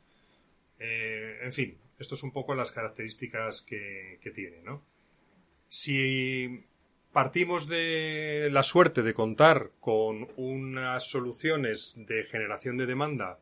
Eh, 0.79 1.39
en 1.41 1.53
fin, 1.53 1.77
esto 1.99 2.15
es 2.15 2.23
un 2.23 2.31
poco 2.31 2.55
las 2.55 2.71
características 2.71 3.61
que, 3.61 4.19
que 4.21 4.31
tiene, 4.31 4.61
¿no? 4.61 4.83
Si 5.69 6.63
partimos 7.11 7.67
de 7.67 8.49
la 8.51 8.63
suerte 8.63 9.01
de 9.01 9.13
contar 9.13 9.71
con 9.79 10.29
unas 10.37 11.09
soluciones 11.09 11.95
de 11.97 12.23
generación 12.25 12.77
de 12.77 12.85
demanda 12.85 13.39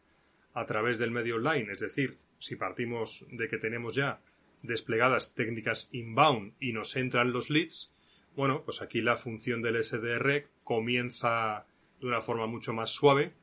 a 0.54 0.66
través 0.66 0.98
del 0.98 1.12
medio 1.12 1.36
online, 1.36 1.74
es 1.74 1.80
decir, 1.80 2.18
si 2.40 2.56
partimos 2.56 3.26
de 3.32 3.48
que 3.48 3.58
tenemos 3.58 3.96
ya 3.96 4.22
desplegadas 4.64 5.34
técnicas 5.34 5.90
inbound 5.92 6.54
y 6.60 6.72
nos 6.72 6.96
entran 6.96 7.32
los 7.32 7.50
leads, 7.50 7.92
bueno, 8.36 8.64
pues 8.64 8.82
aquí 8.82 9.02
la 9.02 9.18
función 9.18 9.62
del 9.62 9.84
SDR 9.84 10.48
comienza 10.64 11.66
de 12.00 12.08
una 12.08 12.22
forma 12.22 12.48
mucho 12.48 12.74
más 12.74 12.90
suave, 12.90 13.34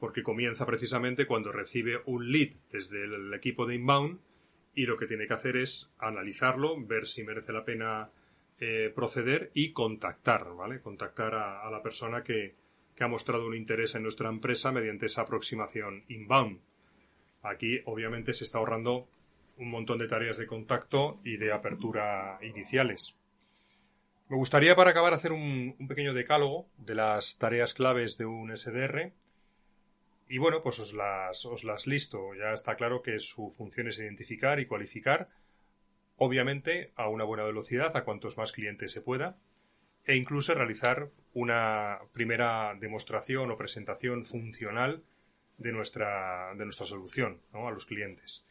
porque 0.00 0.22
comienza 0.22 0.66
precisamente 0.66 1.26
cuando 1.26 1.52
recibe 1.52 2.02
un 2.06 2.32
lead 2.32 2.54
desde 2.70 3.04
el 3.04 3.32
equipo 3.34 3.66
de 3.66 3.76
inbound 3.76 4.18
y 4.74 4.86
lo 4.86 4.96
que 4.96 5.06
tiene 5.06 5.26
que 5.26 5.34
hacer 5.34 5.56
es 5.56 5.90
analizarlo, 5.98 6.76
ver 6.84 7.06
si 7.06 7.22
merece 7.22 7.52
la 7.52 7.64
pena 7.64 8.10
eh, 8.58 8.90
proceder 8.94 9.50
y 9.54 9.72
contactar, 9.72 10.54
¿vale? 10.56 10.80
Contactar 10.80 11.34
a, 11.34 11.70
la 11.70 11.82
persona 11.82 12.24
que, 12.24 12.54
que 12.96 13.04
ha 13.04 13.08
mostrado 13.08 13.46
un 13.46 13.54
interés 13.54 13.94
en 13.94 14.02
nuestra 14.02 14.28
empresa 14.28 14.72
mediante 14.72 15.06
esa 15.06 15.22
aproximación 15.22 16.04
inbound. 16.08 16.58
Aquí, 17.42 17.80
obviamente, 17.84 18.32
se 18.32 18.44
está 18.44 18.58
ahorrando 18.58 19.08
un 19.58 19.70
montón 19.70 19.98
de 19.98 20.08
tareas 20.08 20.38
de 20.38 20.46
contacto 20.46 21.20
y 21.24 21.36
de 21.36 21.52
apertura 21.52 22.38
iniciales. 22.42 23.16
Me 24.28 24.36
gustaría 24.36 24.74
para 24.74 24.90
acabar 24.90 25.12
hacer 25.12 25.32
un, 25.32 25.76
pequeño 25.88 26.14
decálogo 26.14 26.68
de 26.78 26.94
las 26.94 27.38
tareas 27.38 27.74
claves 27.74 28.16
de 28.16 28.26
un 28.26 28.56
SDR. 28.56 29.12
Y 30.28 30.38
bueno, 30.38 30.62
pues 30.62 30.78
os 30.78 30.94
las, 30.94 31.44
os 31.44 31.64
las 31.64 31.86
listo. 31.86 32.34
Ya 32.34 32.52
está 32.52 32.76
claro 32.76 33.02
que 33.02 33.18
su 33.18 33.50
función 33.50 33.88
es 33.88 33.98
identificar 33.98 34.58
y 34.60 34.66
cualificar, 34.66 35.28
obviamente 36.16 36.92
a 36.96 37.08
una 37.08 37.24
buena 37.24 37.44
velocidad, 37.44 37.96
a 37.96 38.04
cuantos 38.04 38.38
más 38.38 38.52
clientes 38.52 38.92
se 38.92 39.02
pueda, 39.02 39.36
e 40.04 40.16
incluso 40.16 40.54
realizar 40.54 41.10
una 41.34 41.98
primera 42.12 42.74
demostración 42.78 43.50
o 43.50 43.56
presentación 43.56 44.24
funcional 44.24 45.04
de 45.58 45.72
nuestra, 45.72 46.54
de 46.54 46.64
nuestra 46.64 46.86
solución 46.86 47.40
a 47.52 47.70
los 47.70 47.86
clientes. 47.86 48.46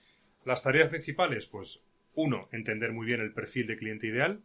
Las 0.45 0.63
tareas 0.63 0.89
principales, 0.89 1.45
pues 1.47 1.83
uno, 2.13 2.47
entender 2.51 2.91
muy 2.91 3.05
bien 3.05 3.21
el 3.21 3.33
perfil 3.33 3.67
de 3.67 3.77
cliente 3.77 4.07
ideal. 4.07 4.43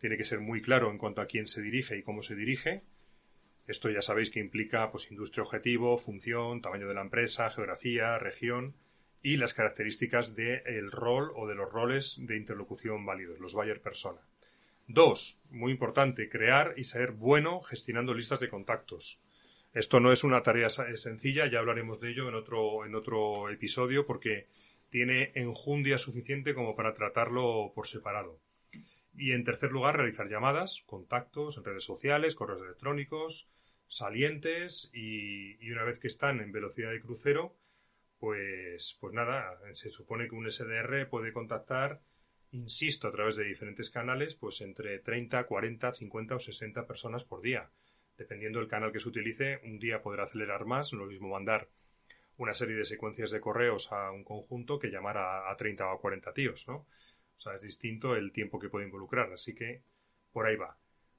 Tiene 0.00 0.16
que 0.16 0.24
ser 0.24 0.40
muy 0.40 0.62
claro 0.62 0.90
en 0.90 0.98
cuanto 0.98 1.20
a 1.20 1.26
quién 1.26 1.46
se 1.48 1.60
dirige 1.60 1.96
y 1.96 2.02
cómo 2.02 2.22
se 2.22 2.34
dirige. 2.34 2.82
Esto 3.66 3.90
ya 3.90 4.00
sabéis 4.00 4.30
que 4.30 4.40
implica 4.40 4.90
pues 4.90 5.10
industria 5.10 5.42
objetivo, 5.42 5.98
función, 5.98 6.62
tamaño 6.62 6.88
de 6.88 6.94
la 6.94 7.02
empresa, 7.02 7.50
geografía, 7.50 8.18
región 8.18 8.74
y 9.22 9.36
las 9.36 9.52
características 9.52 10.34
del 10.34 10.90
rol 10.90 11.32
o 11.34 11.46
de 11.46 11.54
los 11.54 11.70
roles 11.70 12.16
de 12.20 12.36
interlocución 12.36 13.04
válidos, 13.04 13.40
los 13.40 13.52
buyer 13.52 13.82
persona. 13.82 14.20
Dos, 14.86 15.42
muy 15.50 15.72
importante, 15.72 16.30
crear 16.30 16.74
y 16.78 16.84
ser 16.84 17.12
bueno 17.12 17.60
gestionando 17.60 18.14
listas 18.14 18.40
de 18.40 18.48
contactos. 18.48 19.20
Esto 19.74 20.00
no 20.00 20.12
es 20.12 20.24
una 20.24 20.42
tarea 20.42 20.70
sencilla, 20.70 21.46
ya 21.46 21.58
hablaremos 21.58 22.00
de 22.00 22.10
ello 22.10 22.28
en 22.28 22.34
otro, 22.34 22.86
en 22.86 22.94
otro 22.94 23.50
episodio 23.50 24.06
porque 24.06 24.46
tiene 24.88 25.30
enjundia 25.34 25.98
suficiente 25.98 26.54
como 26.54 26.74
para 26.74 26.94
tratarlo 26.94 27.72
por 27.74 27.86
separado. 27.86 28.40
Y 29.18 29.32
en 29.32 29.44
tercer 29.44 29.72
lugar, 29.72 29.96
realizar 29.96 30.28
llamadas, 30.28 30.82
contactos 30.86 31.58
en 31.58 31.64
redes 31.64 31.84
sociales, 31.84 32.34
correos 32.34 32.62
electrónicos, 32.62 33.48
salientes 33.88 34.90
y, 34.92 35.64
y, 35.64 35.72
una 35.72 35.84
vez 35.84 35.98
que 35.98 36.06
están 36.06 36.40
en 36.40 36.52
velocidad 36.52 36.90
de 36.90 37.00
crucero, 37.00 37.56
pues, 38.18 38.96
pues 39.00 39.14
nada, 39.14 39.58
se 39.74 39.90
supone 39.90 40.28
que 40.28 40.34
un 40.34 40.50
SDR 40.50 41.08
puede 41.08 41.32
contactar, 41.32 42.00
insisto, 42.50 43.08
a 43.08 43.12
través 43.12 43.36
de 43.36 43.44
diferentes 43.44 43.90
canales, 43.90 44.34
pues 44.34 44.60
entre 44.60 44.98
30, 44.98 45.44
40, 45.44 45.92
50 45.92 46.36
o 46.36 46.38
60 46.38 46.86
personas 46.86 47.24
por 47.24 47.40
día. 47.40 47.70
Dependiendo 48.16 48.58
del 48.58 48.68
canal 48.68 48.92
que 48.92 49.00
se 49.00 49.08
utilice, 49.08 49.60
un 49.64 49.78
día 49.78 50.02
podrá 50.02 50.24
acelerar 50.24 50.64
más, 50.64 50.92
lo 50.92 51.06
mismo 51.06 51.28
mandar 51.28 51.68
una 52.36 52.54
serie 52.54 52.76
de 52.76 52.84
secuencias 52.84 53.30
de 53.30 53.40
correos 53.40 53.92
a 53.92 54.10
un 54.10 54.24
conjunto 54.24 54.78
que 54.78 54.88
llamar 54.88 55.18
a, 55.18 55.54
30 55.56 55.92
o 55.92 56.00
40 56.00 56.32
tíos, 56.32 56.66
¿no? 56.68 56.86
O 57.38 57.40
sea, 57.40 57.54
es 57.54 57.62
distinto 57.62 58.16
el 58.16 58.32
tiempo 58.32 58.58
que 58.58 58.68
puede 58.68 58.86
involucrar, 58.86 59.32
así 59.32 59.54
que 59.54 59.82
por 60.32 60.46
ahí 60.46 60.56
va. 60.56 60.76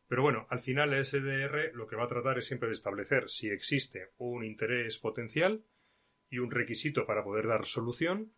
Pero 0.07 0.21
bueno, 0.21 0.47
al 0.49 0.59
final 0.59 0.93
el 0.93 1.05
SDR 1.05 1.71
lo 1.73 1.87
que 1.87 1.95
va 1.95 2.03
a 2.03 2.07
tratar 2.07 2.37
es 2.37 2.45
siempre 2.45 2.67
de 2.67 2.73
establecer 2.73 3.29
si 3.29 3.49
existe 3.49 4.11
un 4.17 4.43
interés 4.43 4.99
potencial 4.99 5.63
y 6.29 6.39
un 6.39 6.51
requisito 6.51 7.05
para 7.05 7.23
poder 7.23 7.47
dar 7.47 7.65
solución 7.65 8.33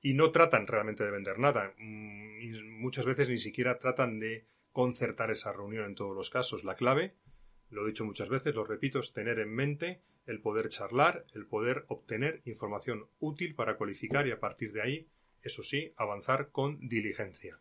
y 0.00 0.14
no 0.14 0.30
tratan 0.30 0.66
realmente 0.66 1.04
de 1.04 1.10
vender 1.10 1.38
nada. 1.38 1.74
Mm, 1.78 2.80
muchas 2.80 3.04
veces 3.04 3.28
ni 3.28 3.38
siquiera 3.38 3.78
tratan 3.78 4.18
de 4.18 4.46
concertar 4.72 5.30
esa 5.30 5.52
reunión 5.52 5.84
en 5.84 5.94
todos 5.94 6.14
los 6.14 6.30
casos. 6.30 6.64
La 6.64 6.74
clave, 6.74 7.14
lo 7.70 7.84
he 7.84 7.88
dicho 7.88 8.04
muchas 8.04 8.28
veces, 8.28 8.54
lo 8.54 8.64
repito, 8.64 8.98
es 8.98 9.12
tener 9.12 9.38
en 9.38 9.54
mente 9.54 10.02
el 10.26 10.40
poder 10.40 10.68
charlar, 10.68 11.24
el 11.34 11.46
poder 11.46 11.84
obtener 11.88 12.42
información 12.44 13.06
útil 13.20 13.54
para 13.54 13.76
cualificar 13.76 14.26
y 14.26 14.32
a 14.32 14.40
partir 14.40 14.72
de 14.72 14.82
ahí, 14.82 15.08
eso 15.46 15.62
sí, 15.62 15.92
avanzar 15.96 16.50
con 16.50 16.78
diligencia. 16.88 17.60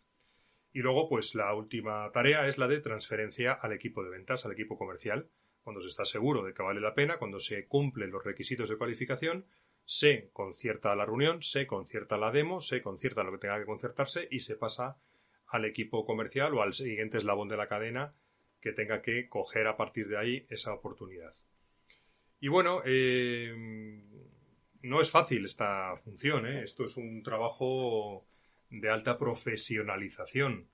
Y 0.73 0.79
luego, 0.79 1.07
pues 1.07 1.35
la 1.35 1.53
última 1.53 2.11
tarea 2.11 2.47
es 2.47 2.57
la 2.57 2.67
de 2.67 2.81
transferencia 2.81 3.53
al 3.53 3.71
equipo 3.71 4.03
de 4.03 4.09
ventas, 4.09 4.45
al 4.45 4.51
equipo 4.51 4.77
comercial, 4.77 5.29
cuando 5.63 5.81
se 5.81 5.87
está 5.87 6.03
seguro 6.03 6.43
de 6.43 6.53
que 6.53 6.63
vale 6.63 6.81
la 6.81 6.93
pena, 6.93 7.17
cuando 7.17 7.39
se 7.39 7.65
cumplen 7.67 8.11
los 8.11 8.23
requisitos 8.23 8.69
de 8.69 8.77
cualificación, 8.77 9.45
se 9.85 10.29
concierta 10.33 10.95
la 10.95 11.05
reunión, 11.05 11.41
se 11.41 11.65
concierta 11.65 12.17
la 12.17 12.31
demo, 12.31 12.59
se 12.59 12.81
concierta 12.81 13.23
lo 13.23 13.31
que 13.31 13.37
tenga 13.37 13.59
que 13.59 13.65
concertarse 13.65 14.27
y 14.29 14.39
se 14.39 14.55
pasa 14.55 14.97
al 15.47 15.65
equipo 15.65 16.05
comercial 16.05 16.53
o 16.55 16.61
al 16.61 16.73
siguiente 16.73 17.17
eslabón 17.17 17.47
de 17.47 17.57
la 17.57 17.67
cadena 17.67 18.15
que 18.61 18.73
tenga 18.73 19.01
que 19.01 19.29
coger 19.29 19.67
a 19.67 19.77
partir 19.77 20.07
de 20.07 20.17
ahí 20.17 20.43
esa 20.49 20.73
oportunidad. 20.73 21.33
Y 22.39 22.47
bueno, 22.47 22.81
eh, 22.83 23.53
no 24.85 25.01
es 25.01 25.09
fácil 25.09 25.45
esta 25.45 25.97
función, 25.97 26.45
¿eh? 26.45 26.63
esto 26.63 26.83
es 26.83 26.95
un 26.95 27.23
trabajo 27.23 28.27
de 28.69 28.89
alta 28.89 29.17
profesionalización. 29.17 30.69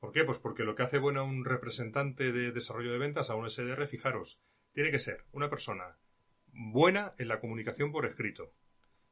¿Por 0.00 0.10
qué? 0.12 0.24
Pues 0.24 0.38
porque 0.38 0.64
lo 0.64 0.74
que 0.74 0.84
hace 0.84 0.98
bueno 0.98 1.24
un 1.24 1.44
representante 1.44 2.32
de 2.32 2.50
desarrollo 2.50 2.92
de 2.92 2.98
ventas 2.98 3.28
a 3.28 3.34
un 3.34 3.48
SDR, 3.48 3.86
fijaros, 3.86 4.40
tiene 4.72 4.90
que 4.90 4.98
ser 4.98 5.26
una 5.32 5.50
persona 5.50 5.98
buena 6.46 7.14
en 7.18 7.28
la 7.28 7.40
comunicación 7.40 7.92
por 7.92 8.06
escrito. 8.06 8.54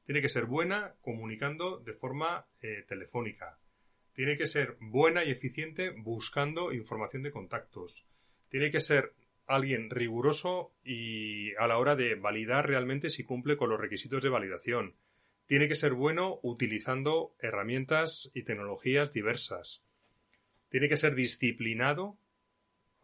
Tiene 0.04 0.22
que 0.22 0.30
ser 0.30 0.46
buena 0.46 0.94
comunicando 1.02 1.78
de 1.78 1.92
forma 1.92 2.46
eh, 2.62 2.82
telefónica. 2.88 3.58
Tiene 4.14 4.38
que 4.38 4.46
ser 4.46 4.78
buena 4.80 5.22
y 5.22 5.30
eficiente 5.30 5.90
buscando 5.90 6.72
información 6.72 7.22
de 7.22 7.30
contactos. 7.30 8.06
Tiene 8.48 8.70
que 8.70 8.80
ser 8.80 9.12
alguien 9.50 9.90
riguroso 9.90 10.72
y 10.84 11.54
a 11.56 11.66
la 11.66 11.78
hora 11.78 11.96
de 11.96 12.14
validar 12.14 12.66
realmente 12.66 13.10
si 13.10 13.24
cumple 13.24 13.56
con 13.56 13.70
los 13.70 13.80
requisitos 13.80 14.22
de 14.22 14.28
validación. 14.28 14.94
Tiene 15.46 15.68
que 15.68 15.74
ser 15.74 15.94
bueno 15.94 16.38
utilizando 16.42 17.34
herramientas 17.40 18.30
y 18.34 18.44
tecnologías 18.44 19.12
diversas. 19.12 19.84
Tiene 20.68 20.88
que 20.88 20.96
ser 20.96 21.14
disciplinado, 21.14 22.16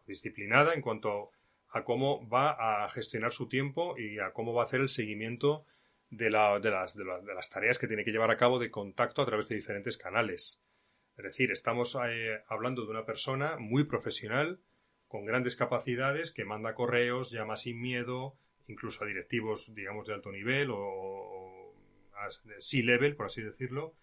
disciplinada 0.05 0.73
en 0.73 0.81
cuanto 0.81 1.31
a 1.69 1.83
cómo 1.83 2.27
va 2.29 2.85
a 2.85 2.89
gestionar 2.89 3.33
su 3.33 3.49
tiempo 3.49 3.97
y 3.97 4.19
a 4.19 4.31
cómo 4.31 4.53
va 4.53 4.63
a 4.63 4.65
hacer 4.65 4.79
el 4.79 4.89
seguimiento 4.89 5.65
de, 6.09 6.29
las, 6.29 6.61
de, 6.95 7.03
las, 7.03 7.49
tareas 7.49 7.77
que 7.77 7.87
tiene 7.87 8.05
que 8.05 8.11
llevar 8.11 8.31
a 8.31 8.37
cabo 8.37 8.59
de 8.59 8.71
contacto 8.71 9.21
a 9.21 9.25
través 9.25 9.49
de 9.49 9.55
diferentes 9.55 9.97
canales. 9.97 10.63
Es 11.17 11.23
decir, 11.23 11.51
estamos 11.51 11.97
eh, 12.07 12.41
hablando 12.47 12.85
de 12.85 12.91
una 12.91 13.05
persona 13.05 13.57
muy 13.59 13.83
profesional 13.83 14.61
con 15.07 15.25
grandes 15.25 15.55
capacidades 15.55 16.31
que 16.31 16.45
manda 16.45 16.75
correos, 16.75 17.31
llama 17.31 17.55
sin 17.55 17.81
miedo, 17.81 18.37
incluso 18.67 19.03
a 19.03 19.07
directivos, 19.07 19.73
digamos, 19.73 20.07
de 20.07 20.13
alto 20.13 20.31
nivel 20.31 20.69
o, 20.71 21.73
a 22.15 22.29
C-level, 22.59 23.15
por 23.15 23.27
así 23.27 23.41
decirlo, 23.41 23.95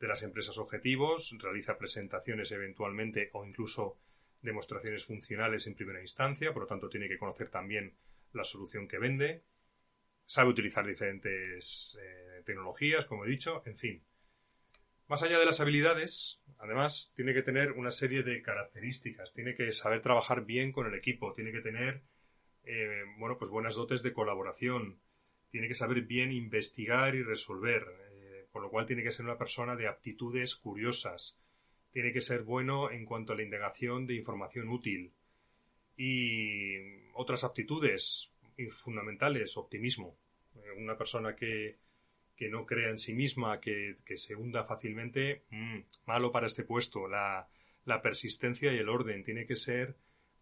de 0.00 0.08
las 0.08 0.22
empresas 0.22 0.58
objetivos, 0.58 1.34
realiza 1.38 1.78
presentaciones 1.78 2.50
eventualmente 2.52 3.30
o 3.32 3.44
incluso 3.44 3.98
demostraciones 4.42 5.04
funcionales 5.04 5.66
en 5.66 5.74
primera 5.74 6.00
instancia, 6.00 6.52
por 6.52 6.62
lo 6.62 6.68
tanto 6.68 6.88
tiene 6.88 7.08
que 7.08 7.18
conocer 7.18 7.48
también 7.48 7.94
la 8.32 8.44
solución 8.44 8.86
que 8.86 8.98
vende, 8.98 9.42
sabe 10.24 10.50
utilizar 10.50 10.86
diferentes 10.86 11.98
eh, 12.00 12.42
tecnologías, 12.44 13.06
como 13.06 13.24
he 13.24 13.28
dicho, 13.28 13.62
en 13.66 13.76
fin. 13.76 14.04
Más 15.08 15.22
allá 15.22 15.38
de 15.38 15.46
las 15.46 15.60
habilidades, 15.60 16.42
además, 16.58 17.12
tiene 17.16 17.32
que 17.32 17.42
tener 17.42 17.72
una 17.72 17.90
serie 17.90 18.22
de 18.22 18.42
características. 18.42 19.32
Tiene 19.32 19.54
que 19.54 19.72
saber 19.72 20.02
trabajar 20.02 20.44
bien 20.44 20.70
con 20.70 20.86
el 20.86 20.94
equipo. 20.94 21.32
Tiene 21.32 21.50
que 21.50 21.62
tener, 21.62 22.02
eh, 22.64 23.04
bueno, 23.18 23.38
pues 23.38 23.50
buenas 23.50 23.74
dotes 23.74 24.02
de 24.02 24.12
colaboración. 24.12 25.00
Tiene 25.50 25.66
que 25.66 25.74
saber 25.74 26.02
bien 26.02 26.30
investigar 26.30 27.14
y 27.14 27.22
resolver. 27.22 27.86
Eh, 28.12 28.48
por 28.52 28.60
lo 28.60 28.70
cual 28.70 28.84
tiene 28.84 29.02
que 29.02 29.10
ser 29.10 29.24
una 29.24 29.38
persona 29.38 29.76
de 29.76 29.88
aptitudes 29.88 30.56
curiosas. 30.56 31.40
Tiene 31.90 32.12
que 32.12 32.20
ser 32.20 32.42
bueno 32.42 32.90
en 32.90 33.06
cuanto 33.06 33.32
a 33.32 33.36
la 33.36 33.44
indagación 33.44 34.06
de 34.06 34.14
información 34.14 34.68
útil. 34.68 35.14
Y 35.96 36.76
otras 37.14 37.44
aptitudes 37.44 38.30
fundamentales, 38.68 39.56
optimismo. 39.56 40.18
Eh, 40.54 40.72
una 40.76 40.98
persona 40.98 41.34
que 41.34 41.78
que 42.38 42.48
no 42.48 42.66
crea 42.66 42.90
en 42.90 42.98
sí 42.98 43.14
misma, 43.14 43.58
que, 43.60 43.96
se 44.14 44.36
hunda 44.36 44.64
fácilmente, 44.64 45.42
mm, 45.50 45.78
malo 46.06 46.30
para 46.30 46.46
este 46.46 46.62
puesto. 46.62 47.08
La, 47.08 47.48
persistencia 48.02 48.72
y 48.72 48.78
el 48.78 48.88
orden. 48.88 49.24
Tiene 49.24 49.44
que 49.44 49.56
ser 49.56 49.96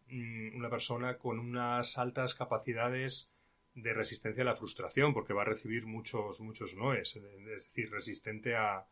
mm, 0.08 0.56
una 0.56 0.68
persona 0.68 1.16
con 1.16 1.38
unas 1.38 1.96
altas 1.96 2.34
capacidades 2.34 3.32
de 3.74 3.94
resistencia 3.94 4.42
a 4.42 4.46
la 4.46 4.56
frustración, 4.56 5.14
porque 5.14 5.32
va 5.32 5.42
a 5.42 5.46
recibir 5.46 5.86
muchos, 5.86 6.40
muchos 6.40 6.76
noes. 6.76 7.16
Es 7.16 7.44
decir, 7.46 7.90
resistente 7.90 8.56
a, 8.56 8.86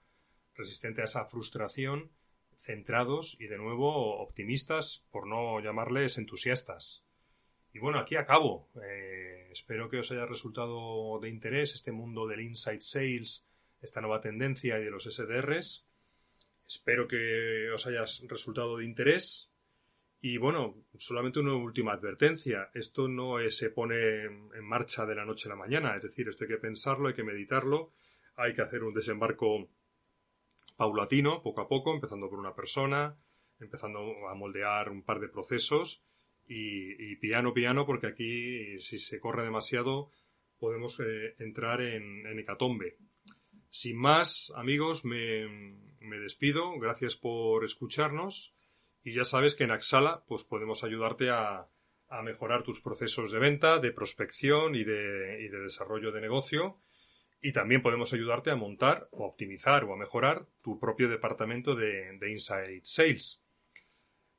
resistente 0.55 1.03
a 1.03 1.05
esa 1.05 1.27
frustración, 1.27 2.11
centrados 2.57 3.37
y 3.39 3.49
de 3.49 3.59
nuevo 3.59 4.19
optimistas, 4.19 5.05
por 5.11 5.27
no 5.27 5.61
llamarles 5.61 6.17
entusiastas. 6.17 7.05
Y 7.75 7.81
bueno, 7.81 7.99
aquí 7.99 8.15
acabo. 8.15 8.71
Eh, 8.85 9.49
espero 9.51 9.91
que 9.91 9.99
os 9.99 10.11
haya 10.13 10.27
resultado 10.27 11.19
de 11.19 11.29
interés 11.29 11.75
este 11.75 11.91
mundo 11.91 12.25
del 12.29 12.41
inside 12.41 12.81
sales, 12.81 13.45
esta 13.81 14.01
nueva 14.01 14.21
tendencia 14.21 14.79
y 14.79 14.85
de 14.85 14.93
los 14.93 15.03
SDRs. 15.03 15.85
Espero 16.69 17.09
que 17.09 17.69
os 17.75 17.85
haya 17.89 18.05
resultado 18.29 18.77
de 18.77 18.85
interés. 18.85 19.51
Y 20.21 20.39
bueno, 20.39 20.85
solamente 20.97 21.41
una 21.41 21.55
última 21.55 21.93
advertencia. 21.93 22.71
Esto 22.75 23.09
no 23.09 23.39
se 23.51 23.71
pone 23.71 24.23
en 24.23 24.65
marcha 24.65 25.05
de 25.05 25.17
la 25.17 25.25
noche 25.25 25.49
a 25.49 25.51
la 25.51 25.57
mañana. 25.57 25.97
Es 25.97 26.05
decir, 26.05 26.29
esto 26.29 26.45
hay 26.45 26.51
que 26.51 26.59
pensarlo, 26.59 27.09
hay 27.09 27.15
que 27.15 27.25
meditarlo, 27.25 27.93
hay 28.37 28.55
que 28.55 28.63
hacer 28.63 28.85
un 28.85 28.95
desembarco 28.95 29.69
paulatino, 30.77 31.43
poco 31.43 31.61
a 31.61 31.69
poco, 31.69 31.93
empezando 31.93 32.31
por 32.31 32.39
una 32.39 32.55
persona, 32.55 33.19
empezando 33.59 34.29
a 34.29 34.35
moldear 34.37 34.91
un 34.91 35.03
par 35.03 35.19
de 35.19 35.29
procesos 35.29 36.05
y, 36.47 37.17
piano 37.17 37.55
piano, 37.55 37.87
porque 37.87 38.07
aquí 38.07 38.79
si 38.79 38.99
se 38.99 39.21
corre 39.21 39.45
demasiado 39.45 40.11
podemos 40.59 40.99
eh, 41.01 41.35
entrar 41.39 41.81
en, 41.83 42.39
hecatombe. 42.39 42.97
Sin 43.71 43.97
más, 43.97 44.53
amigos, 44.57 45.05
me, 45.05 45.47
me 46.01 46.19
despido. 46.19 46.79
Gracias 46.79 47.17
por 47.17 47.65
escucharnos. 47.65 48.57
Y 49.03 49.13
ya 49.13 49.25
sabes 49.25 49.55
que 49.55 49.65
en 49.65 49.73
Axala 49.73 50.25
pues 50.27 50.45
podemos 50.45 50.83
ayudarte 50.85 51.29
a, 51.31 51.69
a 52.09 52.23
mejorar 52.23 52.63
tus 52.63 52.81
procesos 52.81 53.33
de 53.33 53.39
venta, 53.39 53.79
de 53.79 53.93
prospección 53.93 54.75
y 54.75 54.85
de, 54.85 55.43
y 55.43 55.49
de, 55.49 55.61
desarrollo 55.61 56.13
de 56.13 56.21
negocio. 56.21 56.81
Y 57.43 57.53
también 57.53 57.83
podemos 57.83 58.15
ayudarte 58.15 58.51
a 58.51 58.57
montar 58.57 59.09
o 59.11 59.27
optimizar 59.27 59.85
o 59.85 59.93
a 59.93 59.99
mejorar 59.99 60.47
tu 60.63 60.79
propio 60.79 61.11
departamento 61.11 61.75
de, 61.75 62.17
de 62.19 62.31
Inside 62.31 62.81
Sales. 62.85 63.44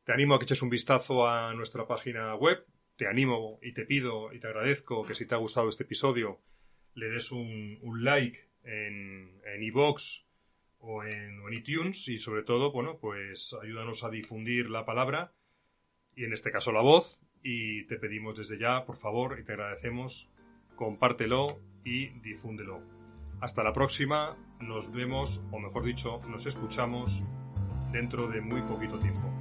Te 0.05 0.13
animo 0.13 0.35
a 0.35 0.39
que 0.39 0.45
eches 0.45 0.61
un 0.61 0.69
vistazo 0.69 1.27
a 1.27 1.55
nuestra 1.55 1.87
página 1.87 2.35
web. 2.35 2.63
Te 2.95 3.07
animo 3.07 3.57
y 3.63 3.73
te 3.73 3.85
pido 3.85 4.31
y 4.31 4.39
te 4.39 4.45
agradezco 4.45 5.03
que 5.03 5.15
si 5.15 5.25
te 5.25 5.33
ha 5.33 5.39
gustado 5.39 5.67
este 5.67 5.83
episodio 5.83 6.41
le 6.93 7.09
des 7.09 7.31
un, 7.31 7.79
like 8.03 8.51
en 8.63 9.63
iVoox 9.63 10.25
o 10.77 11.03
en, 11.03 11.41
iTunes 11.51 12.07
y 12.07 12.19
sobre 12.19 12.43
todo, 12.43 12.71
bueno, 12.71 12.99
pues 12.99 13.55
ayúdanos 13.61 14.03
a 14.03 14.11
difundir 14.11 14.69
la 14.69 14.85
palabra 14.85 15.33
y 16.15 16.23
en 16.23 16.33
este 16.33 16.51
caso 16.51 16.71
la 16.71 16.81
voz 16.81 17.23
y 17.41 17.85
te 17.87 17.97
pedimos 17.97 18.37
desde 18.37 18.59
ya, 18.59 18.85
por 18.85 18.95
favor, 18.95 19.39
y 19.39 19.43
te 19.43 19.53
agradecemos, 19.53 20.29
compártelo 20.75 21.59
y 21.83 22.09
difúndelo. 22.19 22.81
Hasta 23.41 23.63
la 23.63 23.73
próxima, 23.73 24.37
nos 24.59 24.91
vemos, 24.91 25.41
o 25.51 25.59
mejor 25.59 25.83
dicho, 25.83 26.21
nos 26.27 26.45
escuchamos 26.45 27.23
dentro 27.91 28.27
de 28.27 28.41
muy 28.41 28.61
poquito 28.61 28.99
tiempo. 28.99 29.34